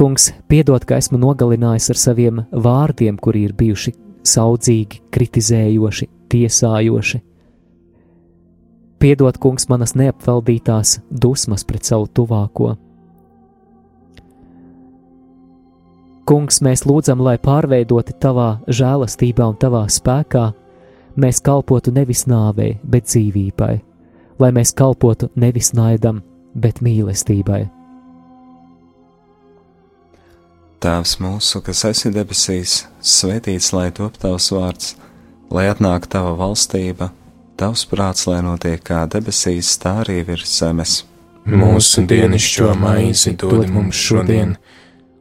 Kungs, 0.01 0.31
piedod, 0.49 0.89
ka 0.89 0.97
esmu 0.97 1.21
nogalinājis 1.21 1.93
ar 1.93 2.03
saviem 2.07 2.43
vārdiem, 2.49 3.21
kuri 3.21 3.45
ir 3.51 3.57
bijuši 3.61 3.93
saudzīgi, 4.25 5.05
kritizējoši, 5.13 6.11
tiesājoši. 6.33 7.25
Piedod, 9.05 9.37
kungs, 9.37 9.69
manas 9.69 9.99
neapvaldītās 10.01 11.03
dusmas 11.13 11.69
pret 11.69 11.85
savu 11.93 12.09
tuvāko. 12.09 12.79
Kungs, 16.29 16.59
mēs 16.61 16.83
lūdzam, 16.85 17.23
lai 17.25 17.39
pārveidoti 17.41 18.13
tavā 18.21 18.59
žēlastībā 18.69 19.47
un 19.49 19.55
tavā 19.57 19.87
spēkā, 19.89 20.43
mēs 21.17 21.41
kalpotu 21.41 21.95
nevis 21.97 22.27
nāvei, 22.29 22.75
bet 22.85 23.09
dzīvībai, 23.09 23.73
lai 24.43 24.51
mēs 24.53 24.75
kalpotu 24.77 25.31
nevis 25.41 25.73
naidam, 25.73 26.21
bet 26.53 26.83
mīlestībai. 26.85 27.63
Tēvs 30.85 31.17
mūsu, 31.25 31.63
kas 31.65 31.81
esi 31.89 32.13
debesīs, 32.15 32.85
svētīts 33.01 33.73
lai 33.73 33.89
top 33.97 34.21
tavs 34.21 34.53
vārds, 34.53 34.93
lai 35.51 35.65
atnāk 35.73 36.07
tava 36.13 36.37
valstība, 36.39 37.09
tavs 37.59 37.83
prāts, 37.89 38.29
lai 38.29 38.45
notiek 38.45 38.85
kā 38.85 39.07
debesīs, 39.11 39.73
tā 39.81 40.03
arī 40.05 40.21
virs 40.29 40.61
zemes. 40.61 41.01
Mūsu 41.49 42.05
dienascho 42.07 42.75
maizi 42.77 43.33
dod 43.41 43.65
mums 43.73 43.97
šodien, 43.97 44.59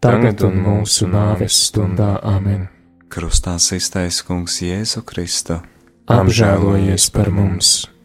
tagad 0.00 0.42
un 0.46 0.58
mūsu 0.64 1.08
nāves 1.10 1.58
stundā 1.68 2.16
amen. 2.22 2.68
Krustā 3.08 3.56
iztais 3.56 4.22
kungs 4.22 4.60
Jēzu 4.62 5.02
Kristu. 5.02 5.60
Apžēlojies 6.08 7.10
par 7.12 7.30
mums! 7.32 7.97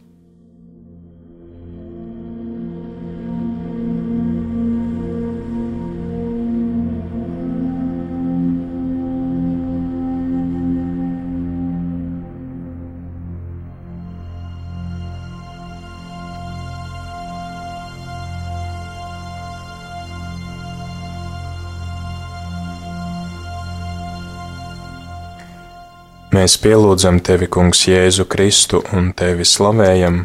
Mēs 26.34 26.56
pielūdzam 26.58 27.20
tevi, 27.22 27.46
Kungs, 27.46 27.84
Jēzu 27.86 28.24
Kristu 28.26 28.80
un 28.98 29.12
tevi 29.14 29.46
slavējam, 29.46 30.16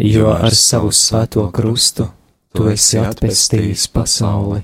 jo 0.00 0.30
ar 0.32 0.54
savu 0.56 0.88
svēto 0.96 1.44
krustu 1.52 2.06
tu 2.56 2.70
esi 2.72 2.96
atpestījis 3.02 3.84
pasauli. 3.92 4.62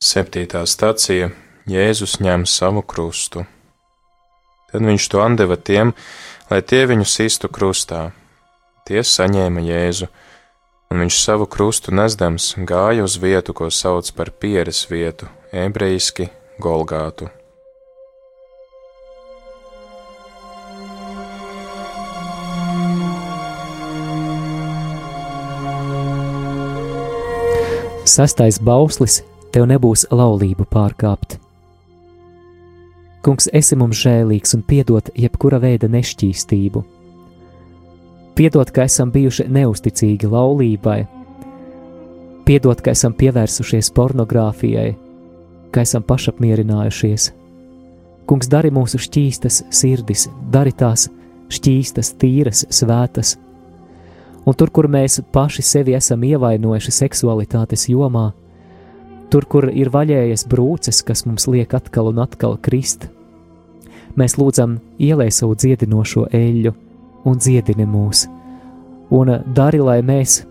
Septītā 0.00 0.62
stacija 0.64 1.28
Jēzus 1.68 2.16
ņem 2.24 2.48
savu 2.48 2.80
krustu. 2.88 3.44
Tad 4.72 4.88
viņš 4.88 5.10
to 5.12 5.28
deva 5.36 5.60
tiem, 5.60 5.92
lai 6.48 6.62
tie 6.64 6.86
viņu 6.88 7.04
sistu 7.04 7.52
krustā. 7.52 8.14
Tie 8.88 9.04
saņēma 9.04 9.60
Jēzu, 9.68 10.08
un 10.88 11.04
viņš 11.04 11.20
savu 11.20 11.44
krustu 11.44 11.92
nesdams 11.92 12.54
gāja 12.64 13.04
uz 13.04 13.20
vietu, 13.20 13.52
ko 13.52 13.68
sauc 13.68 14.08
par 14.16 14.32
pieres 14.32 14.86
vietu, 14.88 15.28
ebrejiski 15.52 16.32
Golgātu. 16.56 17.28
Sastais 28.04 28.58
bauslis 28.60 29.22
tev 29.54 29.64
nebūs 29.70 30.02
laulību 30.12 30.66
pārkāpt. 30.68 31.38
Kungs, 33.24 33.46
esi 33.56 33.78
mums 33.80 33.96
žēlīgs 33.96 34.52
un 34.58 34.64
piedod 34.68 35.06
jebkura 35.16 35.56
veida 35.62 35.88
nešķīstību. 35.88 36.82
Piedod, 38.36 38.72
ka 38.74 38.84
esam 38.84 39.08
bijuši 39.14 39.46
neusticīgi 39.48 40.28
laulībai, 40.28 40.98
piedod, 42.44 42.82
ka 42.84 42.92
esam 42.92 43.14
pievērsušies 43.16 43.88
pornogrāfijai, 43.96 44.90
ka 45.72 45.86
esam 45.88 46.04
pašapmierinājušies. 46.04 47.30
Kungs, 48.28 48.52
dari 48.52 48.68
mūsu 48.74 49.00
šķīstas 49.00 49.62
sirdis, 49.72 50.26
dari 50.52 50.76
tās 50.76 51.08
šķīstas, 51.56 52.12
tīras, 52.20 52.66
svētas, 52.68 53.38
un 54.44 54.56
tur, 54.56 54.70
kur 54.70 54.88
mēs 54.90 55.20
paši 55.32 55.64
sevi 55.64 55.96
esam 55.96 56.24
ievainojuši 56.24 56.94
seksualitātes 56.94 57.88
jomā, 57.88 58.30
tur, 59.32 59.46
kur 59.50 59.68
ir 59.72 59.90
vaļējas 59.92 60.46
brūces, 60.50 61.02
kas 61.06 61.24
mums 61.26 61.48
liek 61.50 61.74
atkal 61.74 62.12
un 62.12 62.22
atkal 62.24 62.58
krist, 62.60 63.08
mēs 64.18 64.36
lūdzam 64.38 64.78
ielai 65.02 65.30
savu 65.34 65.56
dziedinošo 65.58 66.28
eļļu 66.32 66.74
un 67.24 67.40
dziedini 67.40 67.86
mūs, 67.88 68.26
un 69.14 69.36
dari, 69.56 69.80
lai 69.80 70.00
mēs 70.04 70.42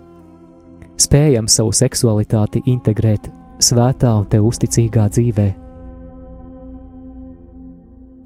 spējam 0.99 1.47
savu 1.49 1.73
seksualitāti 1.75 2.63
integrēt 2.69 3.29
svētā 3.63 4.13
un 4.19 4.29
tev 4.29 4.47
uzticīgā 4.49 5.08
dzīvē. 5.13 5.49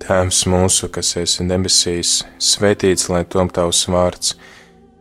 Tēvs 0.07 0.43
mūsu, 0.47 0.87
kas 0.93 1.15
esi 1.19 1.43
debesīs, 1.49 2.21
svētīts 2.39 3.09
lai 3.11 3.23
tom 3.27 3.49
tavs 3.51 3.81
vārds, 3.91 4.35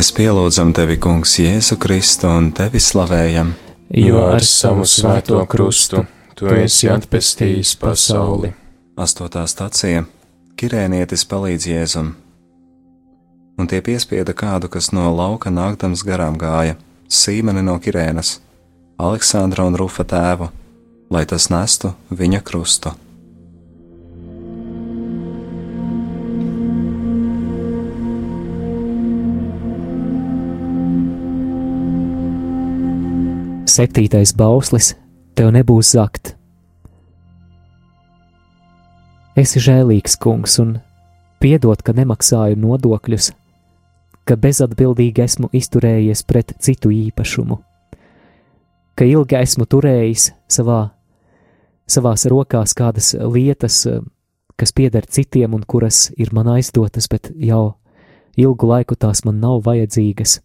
Mēs 0.00 0.14
pielūdzam 0.16 0.70
tevi, 0.72 0.94
Kungs, 0.96 1.34
Jēzu 1.36 1.76
Kristu 1.76 2.24
un 2.32 2.46
tevi 2.56 2.80
slavējam, 2.80 3.50
jo 4.00 4.22
ar 4.24 4.40
savu 4.48 4.86
svēto 4.88 5.42
krustu 5.44 6.06
tu 6.38 6.48
esi 6.48 6.88
atpestījis 6.88 7.74
pasauli. 7.82 8.48
Astotā 8.96 9.42
stacija 9.44 10.06
Kirēnietis 10.56 11.26
palīdz 11.28 11.68
Jēzum, 11.68 12.08
un 13.60 13.68
tie 13.68 13.82
piespieda 13.84 14.32
kādu, 14.32 14.72
kas 14.72 14.88
no 14.96 15.04
lauka 15.12 15.52
nākdams 15.52 16.06
garām 16.08 16.40
gāja, 16.40 16.80
Sīmeni 17.04 17.60
no 17.68 17.76
Kirēnas, 17.76 18.38
Aleksandra 18.96 19.68
un 19.68 19.76
Rufa 19.76 20.08
tēvu, 20.08 20.48
lai 21.12 21.26
tas 21.28 21.52
nestu 21.52 21.92
viņa 22.08 22.40
krustu. 22.40 22.96
Septītais 33.70 34.32
bauslis 34.34 34.94
tev 35.38 35.52
nebūs 35.54 35.92
zakt. 35.94 36.32
Esi 39.38 39.62
žēlīgs, 39.62 40.16
kungs, 40.18 40.56
un 40.58 40.72
piedod, 41.38 41.78
ka 41.78 41.94
nemaksāju 41.94 42.58
nodokļus, 42.58 43.30
ka 44.26 44.34
bezatbildīgi 44.42 45.22
esmu 45.22 45.52
izturējies 45.54 46.24
pret 46.26 46.56
citu 46.58 46.90
īpašumu, 46.96 47.60
ka 48.98 49.06
ilgi 49.06 49.38
esmu 49.38 49.68
turējis 49.70 50.32
savā, 50.50 50.80
savās 51.86 52.26
rokās 52.26 52.74
kādas 52.74 53.14
lietas, 53.14 53.84
kas 54.58 54.74
pieder 54.74 55.06
citiem 55.06 55.54
un 55.54 55.62
kuras 55.62 56.08
ir 56.18 56.34
man 56.34 56.50
aizdotas, 56.56 57.06
bet 57.06 57.30
jau 57.38 57.76
ilgu 58.34 58.74
laiku 58.74 58.98
tās 58.98 59.22
man 59.22 59.38
nav 59.38 59.62
vajadzīgas. 59.68 60.40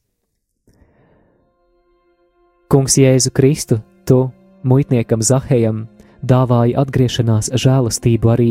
Kungs 2.66 2.98
Jēzu 2.98 3.30
Kristu, 3.30 3.78
tu 4.10 4.32
muitniekam 4.66 5.22
Zahējam 5.22 5.84
dāvāji 6.26 6.74
atgriešanās 6.82 7.52
žēlastību 7.54 8.32
arī 8.34 8.48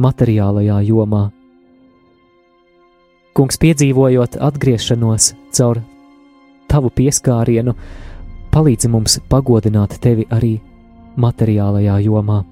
materiālajā 0.00 0.78
jomā. 0.88 1.26
Kungs, 3.36 3.60
piedzīvojot 3.60 4.38
atgriešanos 4.40 5.34
caur 5.52 5.82
tavu 6.72 6.88
pieskārienu, 6.96 7.76
palīdzi 8.56 8.88
mums 8.88 9.20
pagodināt 9.28 9.98
tevi 10.00 10.24
arī 10.32 10.56
materiālajā 11.20 12.00
jomā. 12.08 12.42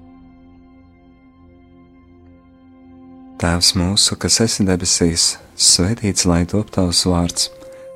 Tēvs 3.41 3.73
mūsu, 3.75 4.21
kas 4.21 4.37
esi 4.45 4.69
debesīs, 4.69 5.31
svētīts 5.57 6.29
lai 6.29 6.43
top 6.45 6.69
tavs 6.77 7.07
vārds, 7.09 7.49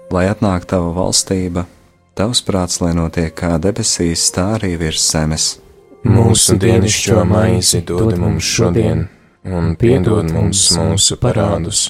lai 0.10 0.26
atnāk 0.34 0.66
tava 0.74 0.90
valstība, 0.98 1.70
tavs 2.20 2.42
prāts, 2.44 2.82
lai 2.84 2.92
notiek 2.98 3.32
kā 3.32 3.56
debesīs, 3.64 4.28
tā 4.36 4.46
arī 4.58 4.74
virs 4.80 5.06
zemes. 5.08 5.48
Mūsu 6.04 6.58
dienascho 6.60 7.24
maizi 7.28 7.82
dod 7.88 8.18
mums 8.20 8.44
šodien, 8.44 9.06
un 9.48 9.74
piedod 9.80 10.28
mums 10.32 10.66
mūsu 10.76 11.16
parādus, 11.20 11.90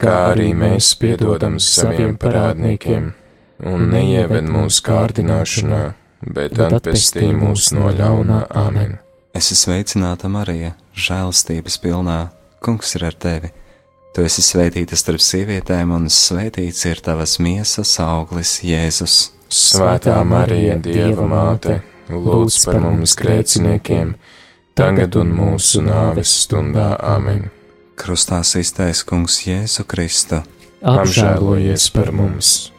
kā 0.00 0.14
arī 0.32 0.50
mēs 0.56 0.92
piedodam 1.00 1.56
saviem 1.60 2.16
parādniekiem, 2.20 3.10
un 3.72 3.88
neieved 3.92 4.48
mūsu 4.52 4.84
kārdināšanā, 4.84 5.82
bet 6.36 6.60
atpestī 6.68 7.30
mūs 7.32 7.72
no 7.76 7.92
ļaunā 7.92 8.44
amen. 8.64 8.98
Es 9.34 9.48
esmu 9.50 9.74
sveicināta 9.74 10.28
Marija, 10.30 10.74
žēlastības 10.94 11.80
pilnā, 11.82 12.18
kungs 12.62 12.94
ir 12.98 13.08
ar 13.08 13.16
tevi. 13.16 13.50
Tu 14.14 14.22
esi 14.28 14.44
svētīta 14.46 14.94
starp 14.94 15.24
sievietēm, 15.24 15.90
un 15.96 16.06
svētīts 16.12 16.84
ir 16.86 17.00
tavas 17.02 17.40
miesas 17.42 17.96
auglis, 17.98 18.60
Jēzus. 18.62 19.33
Svētā 19.52 20.16
Marija, 20.26 20.76
Dieva 20.80 21.26
māte, 21.28 21.80
lūdz 22.10 22.58
par 22.66 22.80
mums 22.82 23.14
grēciniekiem, 23.18 24.14
tagad 24.74 25.16
un 25.20 25.32
mūsu 25.36 25.84
nāves 25.84 26.32
stundā 26.44 26.94
amen. 27.00 27.50
Krustā 27.94 28.42
iztaisa 28.42 29.06
kungs 29.06 29.44
Jēzu 29.46 29.86
Kristu. 29.86 30.42
Apžēlojies 30.82 31.90
par 31.94 32.10
mums! 32.12 32.73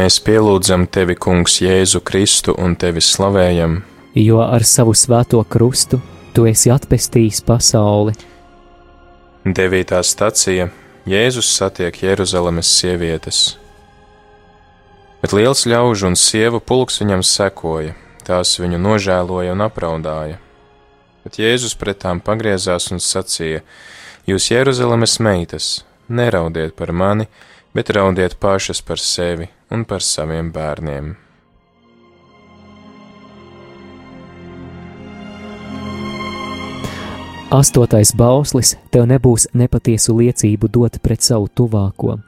Mēs 0.00 0.16
pielūdzam 0.24 0.86
tevi, 0.88 1.12
Kungs, 1.12 1.58
Jēzu 1.60 1.98
Kristu 2.00 2.54
un 2.56 2.72
tevi 2.80 3.02
slavējam, 3.04 3.74
jo 4.16 4.38
ar 4.40 4.64
savu 4.64 4.94
svēto 4.96 5.42
krustu 5.44 5.98
tu 6.32 6.46
esi 6.48 6.70
atpestījis 6.72 7.42
pasauli. 7.44 8.14
Devītā 9.44 10.00
stacija 10.00 10.70
Jēzus 11.10 11.50
satiek 11.52 11.98
Jeruzalemes 12.00 12.70
sievietes. 12.78 13.42
Bet 15.20 15.36
liels 15.36 15.66
ļaužu 15.68 16.08
un 16.08 16.16
sievu 16.16 16.62
pulks 16.64 17.02
viņam 17.02 17.26
sekoja, 17.26 17.92
tās 18.24 18.54
viņu 18.62 18.80
nožēloja 18.80 19.52
un 19.52 19.66
apraudāja. 19.66 20.40
Bet 21.26 21.36
Jēzus 21.42 21.76
pret 21.76 22.00
tām 22.06 22.24
pagriezās 22.24 22.88
un 22.88 23.04
sacīja: 23.04 23.60
Jūs, 24.24 24.48
Jeruzalemes 24.48 25.20
meitas, 25.20 25.72
neraudiet 26.08 26.72
par 26.78 26.96
mani, 26.96 27.28
bet 27.74 27.90
raudiet 27.90 28.36
pašas 28.40 28.82
par 28.82 28.98
sevi 28.98 29.48
un 29.70 29.84
par 29.84 30.02
saviem 30.02 30.52
bērniem. 30.52 31.14
Astotais 37.50 38.12
bauslis 38.14 38.76
tev 38.94 39.08
nebūs 39.10 39.48
nepatiesu 39.58 40.14
liecību 40.20 40.68
dot 40.70 41.00
pret 41.02 41.24
savu 41.26 41.48
tuvāko. 41.50 42.20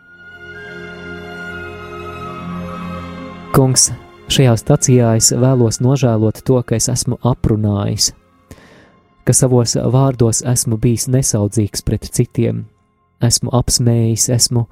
Kungs, 3.55 3.93
šajā 4.33 4.57
stacijā 4.59 5.13
es 5.21 5.29
vēlos 5.31 5.79
nožēlot 5.85 6.41
to, 6.43 6.59
ka 6.67 6.75
es 6.75 6.89
esmu 6.91 7.21
aprunājis, 7.23 8.09
ka 9.23 9.35
savos 9.37 9.77
vārdos 9.77 10.43
esmu 10.43 10.81
bijis 10.83 11.07
nesaudzīgs 11.13 11.87
pret 11.87 12.09
citiem, 12.11 12.65
esmu 13.23 13.53
apsmējis, 13.55 14.27
esmu 14.35 14.67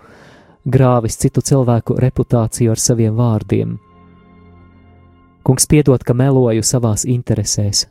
grāvis 0.67 1.17
citu 1.21 1.41
cilvēku 1.41 1.97
reputāciju 2.01 2.75
ar 2.75 2.81
saviem 2.81 3.17
vārdiem. 3.17 3.79
Kungs, 5.45 5.67
piedod, 5.67 6.03
ka 6.05 6.15
meloju 6.15 6.63
savās 6.67 7.07
interesēs. 7.09 7.87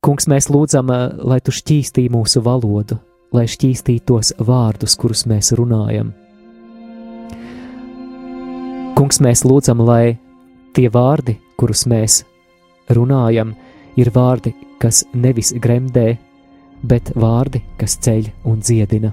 Kungs, 0.00 0.28
mēs 0.30 0.48
lūdzam, 0.48 0.90
eh, 0.94 1.16
lai 1.18 1.40
tu 1.40 1.52
šķīstī 1.52 2.08
mūsu 2.08 2.40
valodu, 2.40 2.98
lai 3.32 3.44
šķīstī 3.44 4.00
tos 4.06 4.32
vārdus, 4.38 4.96
kurus 4.96 5.26
mēs 5.26 5.52
runājam. 5.52 6.12
Kungs, 8.96 9.20
mēs 9.20 9.44
lūdzam, 9.44 9.84
lai 9.84 10.18
tie 10.72 10.88
vārdi, 10.88 11.36
kurus 11.56 11.86
mēs 11.86 12.24
runājam, 12.88 13.54
ir 13.96 14.10
vārdi, 14.10 14.54
kas 14.80 15.04
nevis 15.14 15.52
gremdē, 15.52 16.18
bet 16.82 17.12
vārdi, 17.14 17.62
kas 17.76 17.98
ceļ 17.98 18.30
un 18.44 18.60
dziedina. 18.60 19.12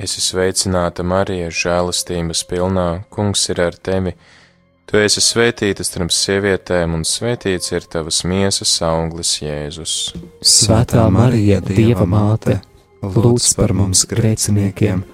esmu 0.00 0.22
sveicināta 0.24 1.04
Marija, 1.04 1.50
žēlastības 1.52 2.44
pilnā, 2.48 2.88
kungs 3.12 3.46
ir 3.52 3.60
ar 3.60 3.76
tevi. 3.76 4.14
Tu 4.88 4.98
esi 4.98 5.22
svētīta 5.22 5.84
starp 5.86 6.10
sievietēm, 6.14 6.96
un 6.96 7.04
svētīts 7.06 7.70
ir 7.76 7.86
tavas 7.86 8.24
miesas 8.26 8.72
auglis, 8.82 9.36
Jēzus. 9.44 9.94
Svētā 10.42 11.04
Marija, 11.14 11.60
Dieva 11.62 12.08
māte, 12.10 12.58
lūdz 13.04 13.52
par 13.60 13.76
mums 13.76 14.02
grēciniekiem, 14.10 15.04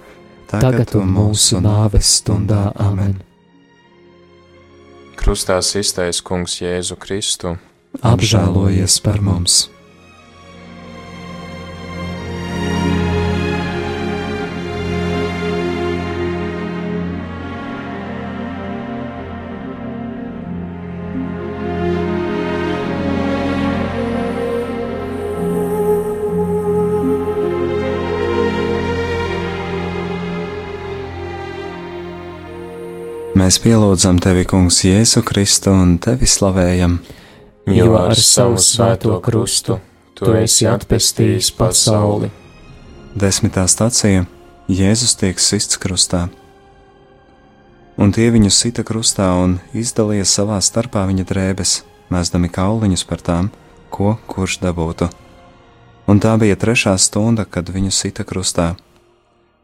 tagad 0.49 0.95
un 0.97 1.13
mūsu 1.19 1.61
nāves 1.61 2.17
stundā 2.21 2.71
amen. 2.81 3.19
Krustā 5.17 5.59
iztais 5.61 6.23
kungs 6.25 6.61
Jēzu 6.61 6.97
Kristu. 6.97 7.57
Apžēlojies 8.01 9.01
par 9.03 9.21
mums! 9.21 9.67
Mēs 33.47 33.61
pielūdzam 33.63 34.17
tevi, 34.19 34.41
Kungs, 34.43 34.81
Jēzu 34.83 35.21
Kristu 35.23 35.71
un 35.71 35.93
tevi 36.03 36.27
slavējam, 36.27 36.97
jo 37.71 37.93
ar 37.95 38.19
savu 38.19 38.57
svēto 38.59 39.13
krustu 39.23 39.77
tu 40.19 40.33
esi 40.35 40.65
atpestījis 40.67 41.53
pasauli. 41.55 42.27
Desmitā 43.15 43.63
stācija 43.71 44.25
Jēzus 44.67 45.15
tiek 45.21 45.39
sists 45.39 45.79
krustā. 45.79 46.25
Un 47.95 48.11
tie 48.11 48.27
viņu 48.35 48.51
sita 48.51 48.83
krustā 48.83 49.29
un 49.39 49.61
izdalīja 49.71 50.27
savā 50.27 50.59
starpā 50.59 51.05
viņa 51.07 51.23
drēbes, 51.31 51.77
mēsdami 52.11 52.51
kauliņus 52.51 53.07
par 53.07 53.23
tām, 53.23 53.49
ko 53.87 54.17
kurš 54.27 54.59
dabūtu. 54.65 55.07
Un 56.11 56.19
tā 56.19 56.35
bija 56.35 56.59
trešā 56.59 56.97
stunda, 56.99 57.47
kad 57.47 57.71
viņu 57.71 57.95
sita 57.95 58.27
krustā, 58.27 58.73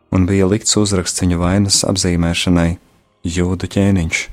un 0.08 0.24
bija 0.32 0.48
likts 0.48 0.80
uzraksts 0.80 1.28
viņa 1.28 1.44
vainas 1.44 1.84
apzīmēšanai- 1.84 2.72
jūdu 3.24 3.70
ķēniņš. 3.72 4.24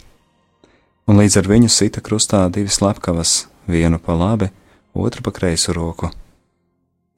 Un 1.10 1.18
līdz 1.18 1.38
ar 1.40 1.48
viņu 1.50 1.70
sita 1.70 2.02
krustā 2.02 2.42
divi 2.52 2.70
slepkavas, 2.70 3.46
vienu 3.70 3.98
pa 4.02 4.14
labi, 4.14 4.50
otru 4.94 5.22
pa 5.22 5.32
kreisu 5.34 5.74
roku. 5.74 6.10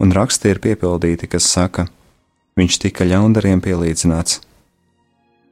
Un 0.00 0.12
raksti 0.12 0.52
ir 0.52 0.61
piepildīti, 0.61 1.28
kas 1.28 1.48
saka, 1.48 1.87
viņš 2.58 2.78
tika 2.85 3.06
ļaundariem 3.08 3.61
pielīdzināts. 3.64 4.40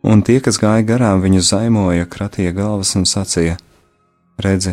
Un 0.03 0.23
tie, 0.25 0.39
kas 0.41 0.57
gāja 0.61 0.85
garām, 0.87 1.21
viņu 1.21 1.43
zaimoja, 1.45 2.09
kratīja 2.09 2.55
galvas 2.57 2.95
un 2.97 3.05
sacīja: 3.05 3.59
Redzi, 4.41 4.73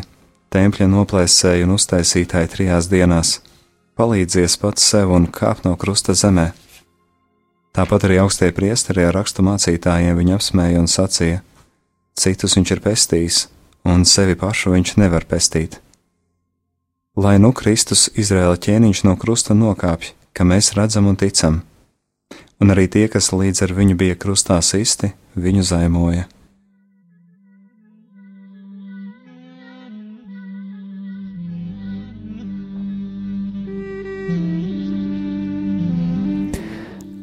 tempļa 0.56 0.88
noplēsēji 0.88 1.68
un 1.68 1.76
uztaisītāji 1.76 2.52
trijās 2.54 2.88
dienās, 2.88 3.42
palīdzies 4.00 4.56
pats 4.62 4.88
sev 4.88 5.12
un 5.12 5.28
kāp 5.28 5.66
no 5.68 5.76
krusta 5.76 6.16
zemē. 6.16 6.54
Tāpat 7.78 8.08
arī 8.08 8.18
augstie 8.24 8.50
priesteri 8.58 9.06
ar 9.06 9.14
rakstu 9.20 9.46
mācītājiem 9.46 10.18
viņu 10.18 10.40
apsmēja 10.40 10.82
un 10.82 10.90
sacīja: 10.90 11.44
Citus 12.18 12.58
viņš 12.58 12.72
ir 12.74 12.82
pestījis, 12.82 13.44
un 13.86 14.08
sevi 14.10 14.34
pašu 14.34 14.74
viņš 14.74 14.98
nevar 14.98 15.30
pestīt 15.30 15.78
lai 17.18 17.40
nu 17.42 17.50
Kristus 17.52 18.08
Izraēla 18.14 18.60
ķēniņš 18.62 19.02
no 19.08 19.16
krusta 19.18 19.58
nokāpj, 19.58 20.14
ka 20.38 20.46
mēs 20.46 20.76
redzam 20.78 21.10
un 21.10 21.18
ticam, 21.18 21.64
un 22.62 22.74
arī 22.74 22.86
tie, 22.94 23.08
kas 23.10 23.32
līdz 23.34 23.64
ar 23.66 23.74
viņu 23.74 23.98
bija 23.98 24.18
krustā 24.22 24.60
sisti, 24.62 25.10
viņu 25.34 25.66
zaimoja. 25.66 26.28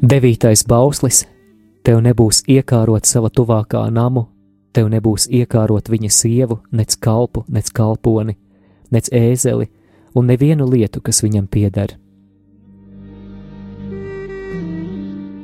Devītais 0.04 0.66
bauslis- 0.68 1.22
tev 1.84 2.02
nebūs 2.04 2.42
iekārot 2.44 3.06
sava 3.08 3.30
tuvākā 3.30 3.90
namu, 3.90 4.26
tev 4.74 4.90
nebūs 4.92 5.30
iekārot 5.32 5.88
viņa 5.88 6.10
sievu, 6.12 6.58
nec 6.72 6.96
kalpu, 6.96 7.44
nec 7.48 7.70
kalponi, 7.72 8.34
nec 8.92 9.08
ēzeli, 9.08 9.68
un 10.14 10.26
nevienu 10.26 10.68
lietu, 10.68 11.00
kas 11.00 11.22
viņam 11.22 11.48
pieder. 11.48 11.96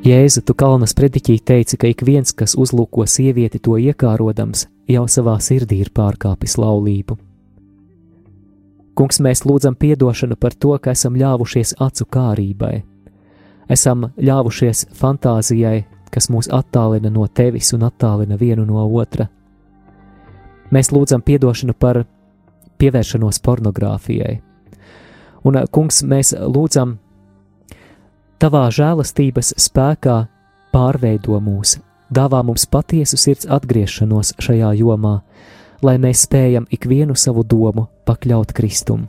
Jēzu, 0.05 0.44
tu 0.44 0.53
kalnas 0.53 0.92
prediķī 0.92 1.40
teici, 1.40 1.79
ka 1.79 1.87
ik 1.87 2.03
viens, 2.03 2.33
kas 2.33 2.55
uzlūko 2.55 3.07
sievieti 3.09 3.62
to 3.62 3.79
iekārodams, 3.81 4.66
jau 4.87 5.07
savā 5.07 5.38
sirdī 5.40 5.81
ir 5.81 5.88
pārkāpis 5.88 6.59
laulību. 6.59 7.16
Kungs, 8.94 9.20
mēs 9.20 9.40
lūdzam 9.44 9.73
atdošanu 9.73 10.37
par 10.37 10.53
to, 10.53 10.79
ka 10.79 10.90
esam 10.90 11.14
ļāvušies 11.14 11.77
acu 11.81 12.05
kārībai, 12.05 12.83
esam 13.71 14.11
ļāvušies 14.19 14.89
fantāzijai, 14.99 15.85
kas 16.11 16.29
mūs 16.31 16.51
attālina 16.53 17.11
no 17.11 17.27
tevis 17.27 17.73
un 17.77 17.87
attālina 17.87 18.39
vienu 18.39 18.67
no 18.67 18.83
otra. 18.99 19.29
Mēs 20.71 20.93
lūdzam 20.93 21.23
atdošanu 21.23 21.75
par 21.79 22.05
pievēršanos 22.79 23.41
pornogrāfijai, 23.43 24.41
Un, 25.45 25.57
kungs, 25.73 26.03
mēs 26.05 26.35
lūdzam, 26.37 26.99
tavā 28.41 28.67
žēlastības 28.77 29.55
spēkā 29.61 30.17
pārveido 30.75 31.39
mūs, 31.41 31.79
dāvā 32.13 32.43
mums 32.45 32.67
patiesu 32.69 33.17
sirds 33.21 33.49
atgriešanos 33.49 34.35
šajā 34.43 34.75
jomā, 34.83 35.21
lai 35.83 35.97
mēs 36.03 36.27
spējam 36.27 36.69
ikvienu 36.73 37.17
savu 37.17 37.47
domu 37.47 37.89
pakļaut 38.05 38.53
Kristum. 38.57 39.09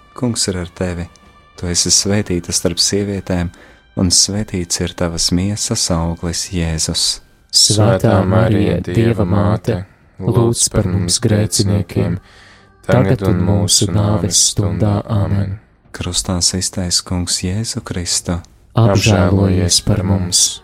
Kungs 0.17 0.47
ir 0.51 0.59
ar 0.61 0.69
tevi. 0.75 1.07
Tu 1.59 1.69
esi 1.71 1.91
svētīta 1.93 2.53
starp 2.55 2.79
sievietēm, 2.81 3.51
un 3.99 4.11
svētīts 4.11 4.81
ir 4.81 4.95
tavas 4.97 5.31
miesas 5.35 5.87
auglis 5.93 6.47
Jēzus. 6.55 7.21
Svētā 7.51 8.15
Marija, 8.23 8.79
Dieva 8.85 9.25
māte, 9.27 9.83
lūdz 10.19 10.69
par 10.71 10.87
mums 10.87 11.19
grēciniekiem! 11.23 12.17
tagad 12.85 13.23
un 13.27 13.41
mūsu 13.45 13.89
nāves 13.93 14.39
stundā 14.51 14.99
Āmen. 15.09 15.59
Krustā 15.95 16.39
iztaisa 16.39 17.05
Kungs 17.07 17.41
Jēzu 17.43 17.83
Kristu. 17.85 18.39
Apžēlojies 18.79 19.81
par 19.85 20.03
mums! 20.07 20.61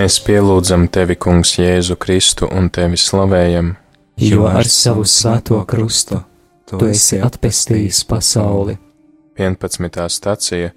Mēs 0.00 0.14
pielūdzam 0.24 0.86
tevi, 0.88 1.12
Kungs, 1.20 1.50
Jēzu 1.58 1.92
Kristu 2.00 2.46
un 2.56 2.70
tevi 2.72 2.96
slavējam, 2.96 3.74
jo 4.24 4.46
ar 4.48 4.64
savu 4.64 5.02
svēto 5.04 5.58
krustu 5.68 6.22
tu 6.70 6.86
esi 6.88 7.18
atpestījis 7.20 7.98
pasauli. 8.08 8.78
11. 9.36 10.00
stācija 10.14 10.70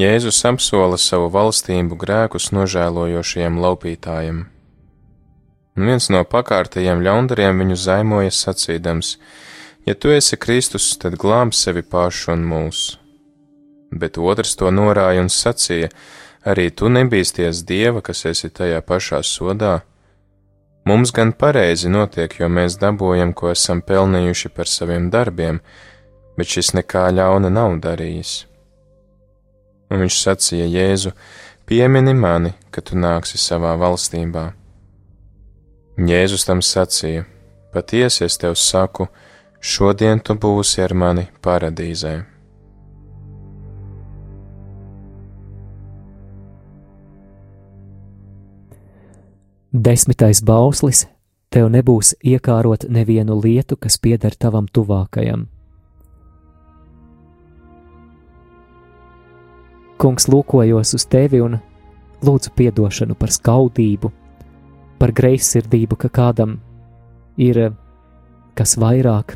Jēzus 0.00 0.40
apsola 0.48 0.96
savu 0.96 1.28
valstību 1.36 2.00
grēkus 2.00 2.48
nožēlojošajiem 2.56 3.60
laupītājiem. 3.66 4.40
Un 5.76 5.92
viens 5.92 6.08
no 6.08 6.24
pakārtajiem 6.24 7.04
ļaundariem 7.04 7.60
viņu 7.60 7.80
zaimoja 7.84 8.32
sacīdams: 8.32 9.18
Ja 9.84 10.00
tu 10.00 10.16
esi 10.16 10.40
Kristus, 10.40 10.94
tad 10.96 11.20
glāb 11.20 11.52
sevi 11.52 11.84
pašu 11.84 12.32
un 12.38 12.48
mūs. 12.48 12.84
Bet 13.92 14.16
otrs 14.16 14.56
to 14.56 14.72
norāja 14.72 15.20
un 15.20 15.28
sacīja: 15.28 15.92
arī 16.44 16.70
tu 16.70 16.90
nebīsties 16.92 17.64
dieva, 17.66 18.02
kas 18.04 18.24
esi 18.30 18.50
tajā 18.50 18.80
pašā 18.84 19.22
sodā? 19.24 19.80
Mums 20.84 21.14
gan 21.16 21.32
pareizi 21.32 21.88
notiek, 21.88 22.34
jo 22.40 22.48
mēs 22.52 22.76
dabūjam, 22.80 23.32
ko 23.32 23.48
esam 23.54 23.80
pelnījuši 23.80 24.50
par 24.52 24.68
saviem 24.68 25.08
darbiem, 25.10 25.62
bet 26.36 26.50
šis 26.56 26.74
nekā 26.76 27.06
ļauna 27.16 27.48
nav 27.48 27.78
darījis. 27.86 28.34
Un 29.88 30.04
viņš 30.04 30.18
sacīja 30.26 30.66
Jēzu: 30.68 31.14
Piemini 31.64 32.12
mani, 32.12 32.52
kad 32.70 32.90
tu 32.90 32.98
nāksi 33.00 33.40
savā 33.40 33.72
valstībā. 33.80 34.50
Jēzus 35.96 36.44
tam 36.44 36.60
sacīja: 36.60 37.24
Patiesi 37.72 38.26
es 38.28 38.36
tev 38.38 38.58
saku, 38.60 39.08
šodien 39.60 40.20
tu 40.20 40.36
būsi 40.36 40.84
ar 40.84 40.92
mani 40.94 41.28
paradīzē. 41.40 42.33
Desmitais 49.74 50.38
bauslis- 50.38 51.00
tev 51.50 51.66
nebūs 51.66 52.12
iekārot 52.22 52.84
nevienu 52.88 53.40
lietu, 53.42 53.74
kas 53.74 53.98
pieder 53.98 54.30
tavam 54.38 54.68
tuvākajam. 54.70 55.48
Kungs, 59.98 60.28
lūkojos 60.30 60.94
uz 60.94 61.06
tevi 61.06 61.40
un 61.40 61.58
lūdzu 62.22 62.52
atdošanu 62.68 63.18
par 63.18 63.28
skaudību, 63.28 64.12
par 65.00 65.10
greizsirdību, 65.10 65.98
ka 65.98 66.08
kādam 66.08 66.60
ir 67.36 67.74
kas 68.54 68.76
vairāk, 68.76 69.34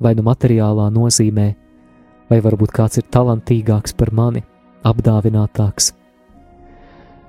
vai 0.00 0.14
nu 0.14 0.22
materiālā 0.22 0.90
nozīmē, 0.90 1.54
vai 2.28 2.40
varbūt 2.40 2.72
kāds 2.74 2.98
ir 2.98 3.04
talantīgāks 3.04 3.96
par 3.96 4.10
mani, 4.10 4.42
apdāvinātāks. 4.82 5.99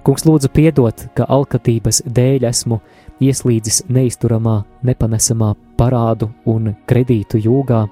Kungs 0.02 0.24
lūdzu 0.26 0.50
piedot, 0.50 1.04
ka 1.14 1.28
alkatības 1.30 2.02
dēļ 2.10 2.48
esmu 2.50 2.80
ieslīdis 3.22 3.84
neizturamā, 3.86 4.64
nepanesamā 4.82 5.52
parādu 5.78 6.32
un 6.50 6.72
kredītu 6.90 7.38
jūgā, 7.44 7.84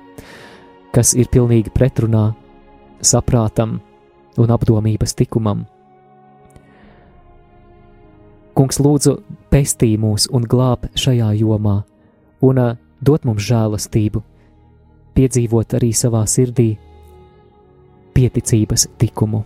kas 0.89 1.13
ir 1.13 1.29
pilnīgi 1.29 1.69
pretrunā 1.69 2.31
saprātam 3.05 3.77
un 4.41 4.55
apdomības 4.55 5.13
tikumam. 5.21 5.67
Kungs 8.57 8.81
lūdzu 8.81 9.19
pestī 9.53 9.91
mūs 10.01 10.25
un 10.33 10.49
glāb 10.49 10.89
šajā 10.97 11.29
jomā, 11.43 11.77
un 12.41 12.63
dot 13.05 13.29
mums 13.29 13.45
žēlastību, 13.45 14.23
piedzīvot 15.13 15.77
arī 15.77 15.93
savā 15.93 16.25
sirdī 16.25 16.71
pieticības 18.17 18.89
tikumu. 18.97 19.45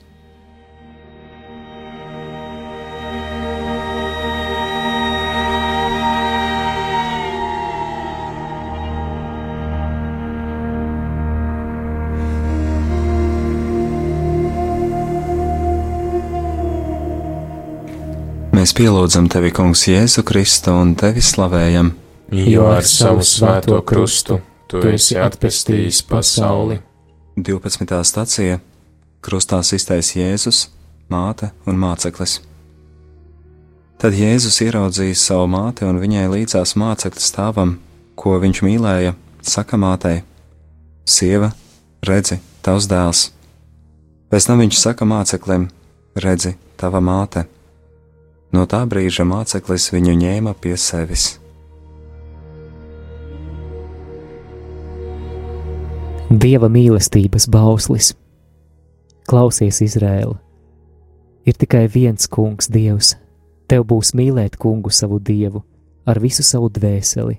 Mēs 18.61 18.75
pielūdzam 18.77 19.25
tevi, 19.25 19.49
Kungs, 19.57 19.87
Jēzu 19.89 20.21
Kristu 20.21 20.69
un 20.77 20.91
tevi 20.93 21.17
slavējam. 21.25 21.87
Jo 22.29 22.67
ar 22.69 22.85
savu 22.85 23.23
svēto 23.25 23.79
krustu 23.81 24.35
tu 24.69 24.83
esi 24.85 25.15
atpestījis 25.17 26.03
pasauli. 26.05 26.75
12. 27.41 27.95
stācija 28.05 28.59
Krustā 29.25 29.63
iztais 29.65 30.11
Jēzus, 30.13 30.59
māte 31.09 31.49
un 31.65 31.79
māceklis. 31.81 32.35
Tad 33.97 34.13
Jēzus 34.19 34.59
ieraudzīja 34.67 35.17
savu 35.17 35.47
māti 35.49 35.87
un 35.87 35.97
viņai 36.03 36.27
līdzās 36.29 36.75
mācekļa 36.77 37.23
stāvam, 37.25 37.71
ko 38.13 38.35
viņš 38.43 38.61
mīlēja, 38.67 39.15
saka 39.41 39.79
mātei: 39.81 40.19
Sieva, 41.09 41.49
redzi, 42.05 42.37
tavs 42.61 42.85
dēls! 42.93 43.23
Pēc 44.29 44.47
tam 44.51 44.61
viņš 44.61 44.83
saka 44.83 45.09
māceklim: 45.09 45.65
Redzi, 46.13 46.53
tava 46.77 47.01
māte! 47.01 47.47
No 48.51 48.65
tā 48.67 48.81
brīža 48.87 49.23
māceklis 49.27 49.89
viņu 49.93 50.17
ņēma 50.19 50.53
pie 50.59 50.75
sevis. 50.75 51.37
Dieva 56.31 56.69
mīlestības 56.71 57.47
bauslis. 57.51 58.13
Klausies, 59.27 59.81
Izrēla! 59.83 60.37
Ir 61.47 61.57
tikai 61.57 61.87
viens 61.91 62.27
kungs, 62.27 62.69
Dievs. 62.71 63.15
Tev 63.67 63.83
būs 63.87 64.13
mīlēt 64.15 64.57
kungu 64.59 64.91
savu 64.91 65.19
dievu 65.19 65.63
ar 66.05 66.19
visu 66.19 66.43
savu 66.43 66.69
dvēseli, 66.69 67.37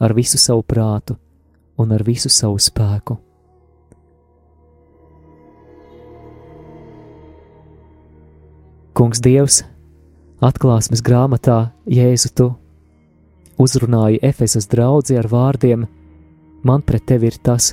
ar 0.00 0.14
visu 0.14 0.38
savu 0.38 0.62
prātu 0.62 1.16
un 1.78 1.92
ar 1.92 2.04
visu 2.06 2.30
savu 2.32 2.58
spēku. 2.60 3.18
Kungs 8.96 9.20
Dievs, 9.20 9.60
Atklāsmes 10.46 11.00
grāmatā 11.02 11.72
Jēzu 11.90 12.28
tu 12.38 12.44
uzrunāji 13.58 14.20
Efesas 14.22 14.68
draugu 14.70 15.16
ar 15.18 15.26
vārdiem: 15.26 15.86
Man 16.62 16.84
pret 16.86 17.06
tevi 17.08 17.32
ir 17.32 17.38
tas, 17.42 17.72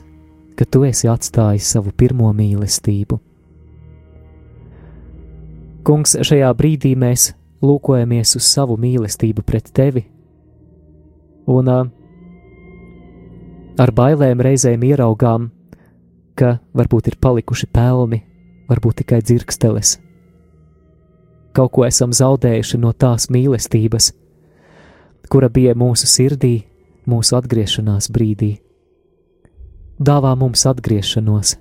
ka 0.57 0.65
tu 0.65 0.81
esi 0.87 1.09
atstājis 1.11 1.67
savu 1.75 1.91
pirmo 1.93 2.31
mīlestību. 2.33 3.19
Kungs, 5.83 6.15
šajā 6.25 6.49
brīdī 6.57 6.93
mēs 6.97 7.33
lūkojamies 7.61 8.37
uz 8.39 8.47
savu 8.47 8.77
mīlestību 8.79 9.43
pret 9.45 9.69
tevi, 9.75 10.05
un 11.45 11.69
ar 13.83 13.93
bailēm 13.99 14.41
reizēm 14.47 14.87
ieraugām, 14.87 15.51
ka 16.39 16.57
varbūt 16.73 17.11
ir 17.11 17.19
palikuši 17.21 17.69
pelni, 17.69 18.23
varbūt 18.71 19.03
tikai 19.03 19.21
dzirksteles 19.21 19.97
kaut 21.53 21.71
ko 21.75 21.85
esam 21.87 22.13
zaudējuši 22.13 22.79
no 22.81 22.91
tās 22.93 23.29
mīlestības, 23.33 24.11
kura 25.29 25.49
bija 25.49 25.75
mūsu 25.77 26.09
sirdī, 26.09 26.55
mūsu 27.09 27.37
atgriešanās 27.39 28.09
brīdī. 28.13 28.55
Dāvā 30.03 30.33
mums 30.39 30.65
atgriešanos, 30.67 31.55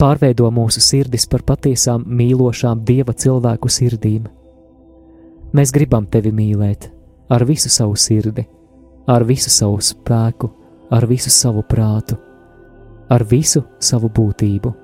pārveido 0.00 0.50
mūsu 0.54 0.82
sirdis 0.84 1.26
par 1.30 1.42
patiesām 1.46 2.04
mīlošām 2.06 2.84
dieva 2.86 3.12
cilvēku 3.12 3.70
sirdīm. 3.70 4.28
Mēs 5.54 5.72
gribam 5.74 6.06
tevi 6.10 6.32
mīlēt 6.34 6.90
ar 7.30 7.44
visu 7.46 7.70
savu 7.70 7.96
sirdi, 7.96 8.44
ar 9.06 9.24
visu 9.24 9.50
savu 9.50 9.80
spēku, 9.82 10.50
ar 10.90 11.06
visu 11.06 11.30
savu 11.30 11.62
prātu, 11.68 12.18
ar 13.10 13.24
visu 13.30 13.64
savu 13.80 14.10
būtību. 14.10 14.83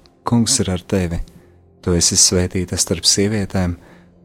Kungs 0.23 0.59
ir 0.61 0.69
ar 0.71 0.81
tevi. 0.81 1.19
Tu 1.81 1.95
esi 1.97 2.17
svētīta 2.19 2.77
starp 2.77 3.07
sievietēm, 3.09 3.75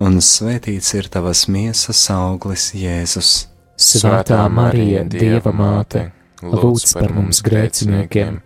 un 0.05 0.19
svētīts 0.21 0.93
ir 0.99 1.09
tavas 1.13 1.47
miesas 1.49 2.03
auglis, 2.13 2.71
Jēzus. 2.77 3.49
Svētā 3.81 4.43
Marija, 4.53 5.05
Dieva 5.09 5.53
māte, 5.57 6.11
lūdz 6.45 6.95
par 6.97 7.13
mums 7.17 7.43
grēciniekiem, 7.45 8.41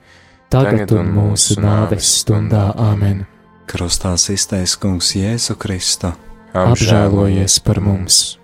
tagad 0.51 0.95
un 0.95 1.13
mūsu 1.15 1.59
nāves 1.63 2.17
stundā 2.23 2.71
Āmen. 2.79 3.25
Krustā 3.71 4.17
iztaisnē 4.19 4.81
Kungs 4.83 5.15
Jēzu 5.19 5.59
Kristu. 5.59 6.15
Apžēlojies 6.55 7.61
par 7.63 7.79
mums! 7.83 8.40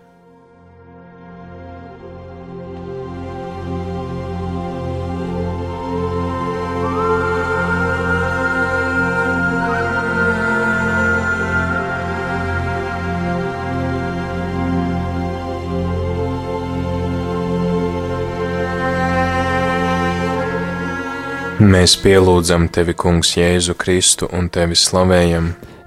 Mēs 21.56 21.94
pielūdzam 21.96 22.66
tevi, 22.68 22.92
Kungs, 22.92 23.30
Jēzu 23.38 23.72
Kristu 23.80 24.26
un 24.36 24.50
tevi 24.52 24.76
slavējam, 24.76 25.46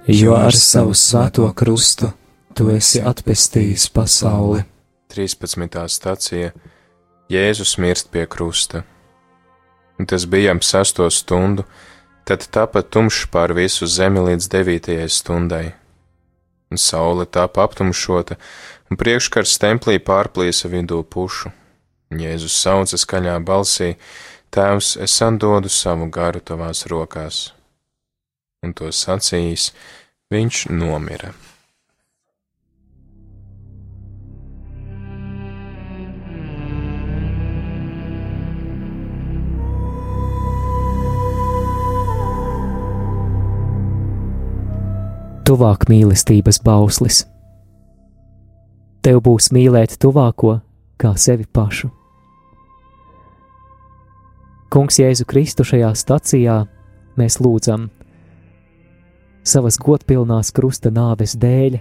jo 0.09 0.33
ar 0.33 0.55
savu 0.57 0.95
svēto 0.97 1.45
krustu 1.53 2.09
tu 2.57 2.71
esi 2.73 3.03
atpestījis 3.05 3.85
pasauli. 3.93 4.63
13. 5.13 5.77
stācija 5.93 6.55
Jēzus 7.29 7.75
mirst 7.77 8.09
pie 8.09 8.25
krusta. 8.25 8.81
Un 10.01 10.09
tas 10.09 10.25
bija 10.25 10.55
ap 10.57 10.65
sesto 10.65 11.05
stundu, 11.13 11.67
tad 12.25 12.47
tapa 12.49 12.81
tumšs 12.81 13.27
pār 13.29 13.53
visu 13.53 13.85
zemi 13.85 14.25
līdz 14.25 14.49
devītajai 14.49 15.05
stundai. 15.05 15.67
Un 16.73 16.81
saule 16.81 17.29
tapa 17.29 17.67
aptumšota, 17.69 18.39
un 18.89 18.97
priekškars 18.97 19.59
templī 19.61 20.01
pārplīsa 20.01 20.73
vidū 20.73 21.03
pušu. 21.05 21.53
Jēzus 22.09 22.57
sauca 22.57 22.97
skaļā 22.97 23.37
balsī: 23.45 23.93
Tēvs, 24.49 24.95
es 25.05 25.19
atdodu 25.21 25.69
savu 25.69 26.09
garu 26.09 26.41
tavās 26.41 26.87
rokās. 26.89 27.43
Un 28.65 28.73
to 28.73 28.89
sacījis, 28.93 29.69
viņš 30.33 30.65
nomira. 30.73 31.35
tuvāk 45.49 45.87
mīlestības 45.89 46.59
bauslis. 46.61 47.23
Tev 49.01 49.23
būs 49.25 49.49
mīlēt 49.55 49.97
tuvāko 49.97 50.59
kā 51.01 51.15
sevi 51.17 51.47
pašu. 51.49 51.89
Kungs 54.69 54.99
Jēzu 55.01 55.25
Kristu 55.25 55.63
šajā 55.65 55.87
stacijā 55.97 56.59
mēs 57.17 57.39
lūdzam 57.41 57.87
savas 59.41 59.79
godpilnās 59.81 60.51
krusta 60.53 60.91
nāves 60.93 61.33
dēļ, 61.41 61.79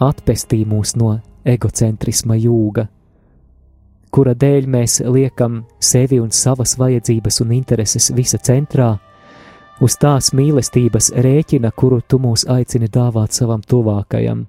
atpestī 0.00 0.62
mūs 0.64 0.94
no 0.96 1.18
egocentrisma 1.44 2.38
jūga, 2.40 2.86
kura 4.08 4.32
dēļ 4.32 4.70
mēs 4.72 5.02
liekam 5.04 5.66
sevi 5.84 6.22
un 6.22 6.32
savas 6.32 6.78
vajadzības 6.80 7.42
un 7.44 7.52
intereses 7.58 8.08
visa 8.16 8.40
centrā, 8.40 8.94
uz 9.84 9.98
tās 10.00 10.32
mīlestības 10.32 11.12
rēķina, 11.12 11.74
kuru 11.76 12.00
tu 12.08 12.22
mūs 12.24 12.46
aicini 12.48 12.88
dāvāt 12.88 13.36
savam 13.36 13.60
tuvākajam. 13.60 14.46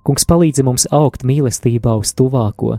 Kungs 0.00 0.24
palīdzi 0.24 0.64
mums 0.64 0.88
augt 0.96 1.28
mīlestībā 1.28 1.92
uz 2.00 2.16
tuvāko, 2.16 2.78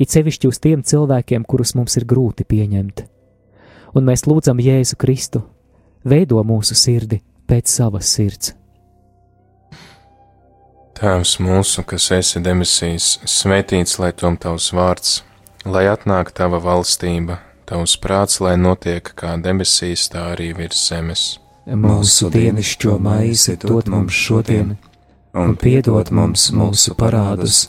it 0.00 0.12
sevišķi 0.12 0.48
uz 0.48 0.60
tiem 0.64 0.84
cilvēkiem, 0.86 1.44
kurus 1.44 1.74
mums 1.76 1.98
ir 2.00 2.06
grūti 2.08 2.46
pieņemt. 2.48 3.04
Un 3.94 4.06
mēs 4.06 4.24
lūdzam 4.24 4.62
Jēzu 4.62 4.96
Kristu, 5.00 5.44
veido 6.06 6.40
mūsu 6.46 6.78
sirdi 6.78 7.20
pēc 7.50 7.68
savas 7.68 8.08
sirds. 8.08 8.54
Tēvs 10.96 11.36
mūsu, 11.40 11.84
kas 11.88 12.10
esi 12.16 12.42
demisijas, 12.44 13.18
svētīts 13.24 14.00
lai 14.00 14.10
tom 14.12 14.36
tavs 14.40 14.72
vārds, 14.76 15.20
lai 15.64 15.86
atnāk 15.88 16.34
tava 16.36 16.60
valstība 16.60 17.38
Tavs 17.70 17.92
prāts, 18.02 18.40
lai 18.42 18.56
notiek 18.58 19.12
kā 19.14 19.36
debesīs, 19.38 20.08
tā 20.10 20.32
arī 20.32 20.48
virs 20.58 20.78
zemes. 20.88 21.20
Mūsu 21.70 22.26
dienascho 22.34 22.96
maizi 22.98 23.54
dod 23.62 23.86
mums 23.92 24.16
šodien, 24.24 24.72
un 25.38 25.54
piedod 25.54 26.10
mums 26.10 26.48
mūsu 26.50 26.96
parādus, 26.98 27.68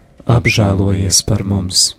apžēlojies 0.29 1.23
par 1.25 1.43
mums! 1.47 1.91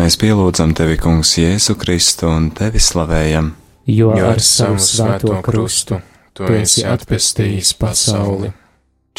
Mēs 0.00 0.16
pielūdzam 0.16 0.72
tevi, 0.72 0.96
Kungs, 0.96 1.34
Jēzu 1.36 1.74
Kristu 1.78 2.30
un 2.32 2.48
tevi 2.56 2.80
slavējam, 2.80 3.52
jo, 3.86 4.14
ar 4.16 4.40
savu 4.40 4.80
svēto 4.80 5.36
krustu 5.44 6.00
tu 6.32 6.48
esi 6.56 6.86
atpestījis 6.88 7.74
pasauli. 7.78 8.48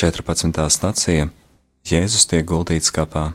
14. 0.02 0.66
stācija 0.74 1.30
Jēzus 1.88 2.28
tiek 2.30 2.46
guldīts 2.48 2.94
kapā. 2.94 3.32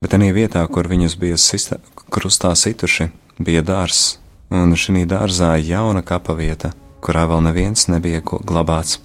Bet 0.00 0.14
tajā 0.14 0.32
vietā, 0.32 0.64
kur 0.72 0.88
viņus 0.88 1.16
bija 1.20 1.36
sista, 1.36 1.80
krustā 2.08 2.54
situši, 2.56 3.10
bija 3.38 3.62
dārzs, 3.62 4.18
un 4.50 4.72
šī 4.72 5.04
dārzā 5.08 5.54
jauna 5.60 6.02
kapa 6.02 6.34
vieta, 6.38 6.72
kurā 7.04 7.26
vēl 7.28 7.44
neviens 7.48 7.88
nebija 7.92 8.22
glabāts. 8.24 9.00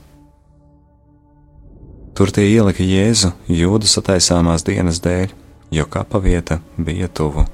Tur 2.15 2.31
tie 2.31 2.45
ielika 2.47 2.83
Jēzu 2.83 3.33
jūdu 3.51 3.89
sataisāmās 3.91 4.63
dienas 4.63 5.01
dēļ 5.03 5.33
jo 5.71 5.85
kapa 5.85 6.19
vieta 6.19 6.59
bija 6.77 7.07
tuvu. 7.07 7.45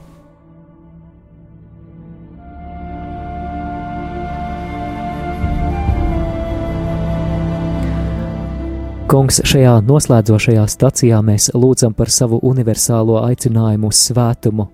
Kungs, 9.11 9.41
šajā 9.43 9.73
noslēdzošajā 9.83 10.61
stacijā 10.71 11.17
mēs 11.19 11.49
lūdzam 11.51 11.91
par 11.91 12.07
savu 12.07 12.37
universālo 12.47 13.17
aicinājumu 13.19 13.89
uz 13.91 14.05
svētumu, 14.05 14.69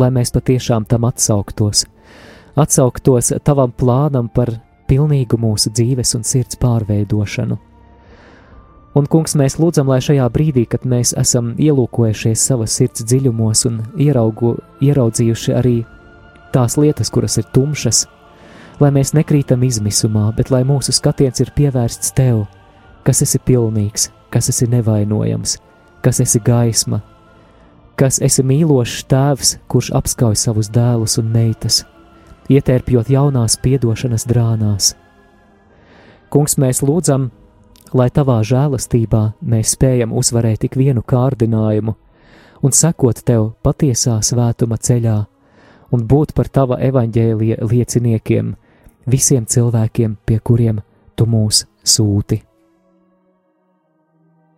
lai 0.00 0.08
mēs 0.08 0.32
patiešām 0.32 0.86
tam 0.88 1.04
atsauktos, 1.04 1.82
atsauktos 2.56 3.28
tavam 3.44 3.74
plānam 3.76 4.30
par 4.32 4.54
pilnīgu 4.88 5.36
mūsu 5.36 5.74
dzīves 5.76 6.14
un 6.16 6.24
sirds 6.24 6.56
pārveidošanu. 6.64 7.60
Un, 8.96 9.10
kungs, 9.12 9.36
mēs 9.36 9.58
lūdzam, 9.60 9.92
lai 9.92 10.00
šajā 10.00 10.30
brīdī, 10.32 10.64
kad 10.64 10.88
mēs 10.88 11.12
esam 11.20 11.52
ielūkojušies 11.60 12.48
savas 12.48 12.80
sirds 12.80 13.04
dziļumos 13.04 13.66
un 13.68 13.82
ieraugu, 14.00 14.56
ieraudzījuši 14.80 15.56
arī 15.60 15.76
tās 16.56 16.80
lietas, 16.80 17.12
kuras 17.12 17.36
ir 17.36 17.52
tumšas, 17.52 18.06
lai 18.80 18.94
mēs 18.96 19.12
nekrītam 19.12 19.68
izmisumā, 19.68 20.30
bet 20.40 20.48
lai 20.48 20.64
mūsu 20.64 20.96
skatiens 20.96 21.44
ir 21.44 21.52
pievērsts 21.52 22.16
tev, 22.16 22.46
kas 23.04 23.22
esi 23.24 23.38
pilnīgs, 23.38 24.10
kas 24.32 24.48
esi 24.52 24.68
nevainojams, 24.70 25.58
kas 26.04 26.20
esi 26.24 26.40
gaisma, 26.44 27.00
kas 28.00 28.20
esi 28.24 28.42
mīlošs 28.42 29.04
tēvs, 29.10 29.56
kurš 29.68 29.92
apskauj 29.94 30.38
savus 30.40 30.70
dēlus 30.72 31.18
un 31.22 31.30
meitas, 31.32 31.84
ietērpjot 32.50 33.10
jaunās 33.12 33.56
piedošanas 33.62 34.26
drānās. 34.28 34.94
Kungs, 36.32 36.56
mēs 36.58 36.82
lūdzam, 36.82 37.28
lai 37.94 38.08
tavā 38.10 38.40
žēlastībā 38.42 39.22
mēs 39.40 39.76
spējam 39.76 40.14
uzvarēt 40.16 40.66
ik 40.66 40.78
vienu 40.80 41.04
kārdinājumu 41.06 41.94
un 42.64 42.74
sekot 42.74 43.20
tev 43.28 43.52
patiesā 43.62 44.16
svētuma 44.24 44.80
ceļā 44.80 45.18
un 45.94 46.08
būt 46.10 46.34
par 46.34 46.50
tava 46.50 46.80
evaņģēlija 46.82 47.60
lieciniekiem 47.62 48.54
visiem 49.06 49.46
cilvēkiem, 49.46 50.16
pie 50.26 50.40
kuriem 50.40 50.82
tu 51.14 51.28
mūs 51.30 51.66
sūti. 51.84 52.40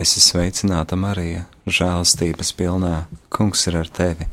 Es 0.00 0.14
esmu 0.16 0.40
sveicināta 0.40 0.96
Marija, 0.96 1.42
žēlastības 1.68 2.54
pilnā, 2.56 3.02
kungs 3.28 3.66
ir 3.68 3.74
ar 3.82 3.88
tevi. 3.92 4.24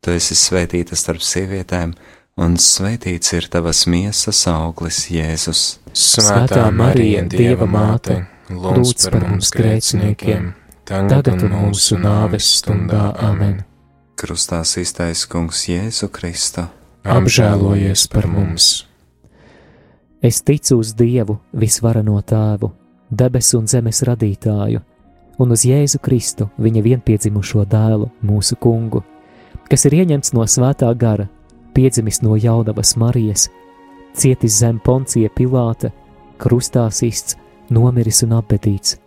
Tu 0.00 0.14
esi 0.16 0.32
svētīta 0.32 0.96
starp 0.96 1.20
sievietēm, 1.20 1.92
un 2.40 2.56
svētīts 2.56 3.34
ir 3.36 3.50
tavas 3.52 3.82
miesas 3.84 4.40
auglis, 4.48 5.02
Jēzus. 5.12 5.64
Svētā 5.92 6.64
Marija, 6.72 7.26
Dieva 7.28 7.68
māte, 7.68 8.16
lūdz 8.48 9.10
par 9.10 9.26
mums 9.26 9.52
grēciniekiem, 9.52 10.54
tagad 10.88 11.34
un 11.34 11.52
mūsu 11.52 12.00
nāves 12.00 12.48
stundā 12.62 13.10
amen. 13.20 13.58
Krustā 14.16 14.62
iztais 14.64 15.26
kungs 15.28 15.66
Jēzu 15.68 16.08
Kristu. 16.08 16.64
Apžēlojies 17.04 18.08
par 18.08 18.24
mums! 18.24 18.86
Es 20.24 20.40
ticu 20.40 20.80
uz 20.80 20.94
Dievu, 20.96 21.42
visvarano 21.52 22.16
tēvu, 22.24 22.72
debesu 23.12 23.60
un 23.60 23.68
zemes 23.68 24.00
radītāju, 24.08 24.80
un 25.38 25.52
uz 25.54 25.64
Jēzu 25.64 26.00
Kristu, 26.02 26.48
viņa 26.58 26.82
vienpiedzimušo 26.82 27.64
dēlu, 27.68 28.10
mūsu 28.22 28.56
kungu, 28.60 29.02
kas 29.70 29.86
ir 29.86 30.00
ieņemts 30.00 30.34
no 30.34 30.46
svētā 30.46 30.90
gara, 30.98 31.28
piedzimis 31.74 32.22
no 32.22 32.36
jaunavas 32.36 32.96
Marijas, 32.96 33.48
cietis 34.14 34.58
zem 34.58 34.80
poncija 34.82 35.30
Pilāta, 35.36 35.92
krustā 36.38 36.88
sists, 36.90 37.36
nomiris 37.70 38.24
un 38.26 38.34
apbedīts. 38.40 38.98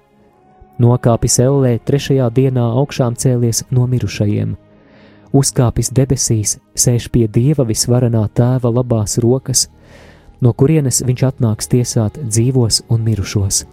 Nokāpis 0.81 1.37
ellē 1.43 1.77
trešajā 1.85 2.29
dienā 2.33 2.63
augšām 2.79 3.15
cēlies 3.19 3.63
no 3.69 3.85
mirušajiem, 3.89 4.55
uzkāpis 5.33 5.91
debesīs, 5.93 6.57
sēž 6.73 7.09
pie 7.13 7.27
Dieva 7.27 7.65
visvarenā 7.67 8.23
tēva 8.33 8.71
labās 8.73 9.19
rokas, 9.21 9.67
no 10.41 10.53
kurienes 10.53 11.03
viņš 11.05 11.25
atnāks 11.29 11.69
tiesāt 11.69 12.19
dzīvos 12.23 12.83
un 12.89 13.03
mirušos. 13.05 13.63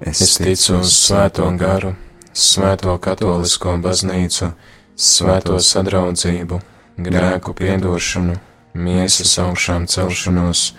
Es 0.00 0.36
ticu 0.38 0.78
uz 0.78 0.92
Svēto 0.94 1.48
garu, 1.58 1.94
Svēto 2.32 2.94
katolisko 3.02 3.74
baznīcu, 3.82 4.52
Svēto 4.94 5.58
sadraudzību, 5.62 6.60
grēku 7.02 7.54
piedošanu, 7.58 8.36
miesas 8.78 9.34
augšām 9.42 9.88
celšanos 9.90 10.72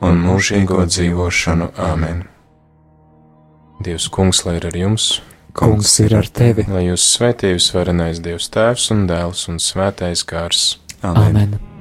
un 0.00 0.22
mūžīgo 0.24 0.86
dzīvošanu. 0.88 1.72
Āmen! 1.76 2.24
Dievs, 3.82 4.08
Kungs, 4.12 4.44
lai 4.46 4.56
ir 4.60 4.68
ar 4.70 4.78
jums! 4.78 5.10
Kungs 5.56 5.98
ir 6.00 6.16
ar 6.16 6.30
tevi! 6.32 6.64
Lai 6.72 6.86
jūs 6.86 7.04
svētījus 7.16 7.72
varenais 7.74 8.22
Dievs 8.24 8.48
Tēvs 8.54 8.88
un 8.94 9.04
Dēls 9.10 9.44
un 9.52 9.60
Svētais 9.60 10.24
Gārs! 10.24 10.64
Āmen! 11.02 11.28
Amen. 11.28 11.71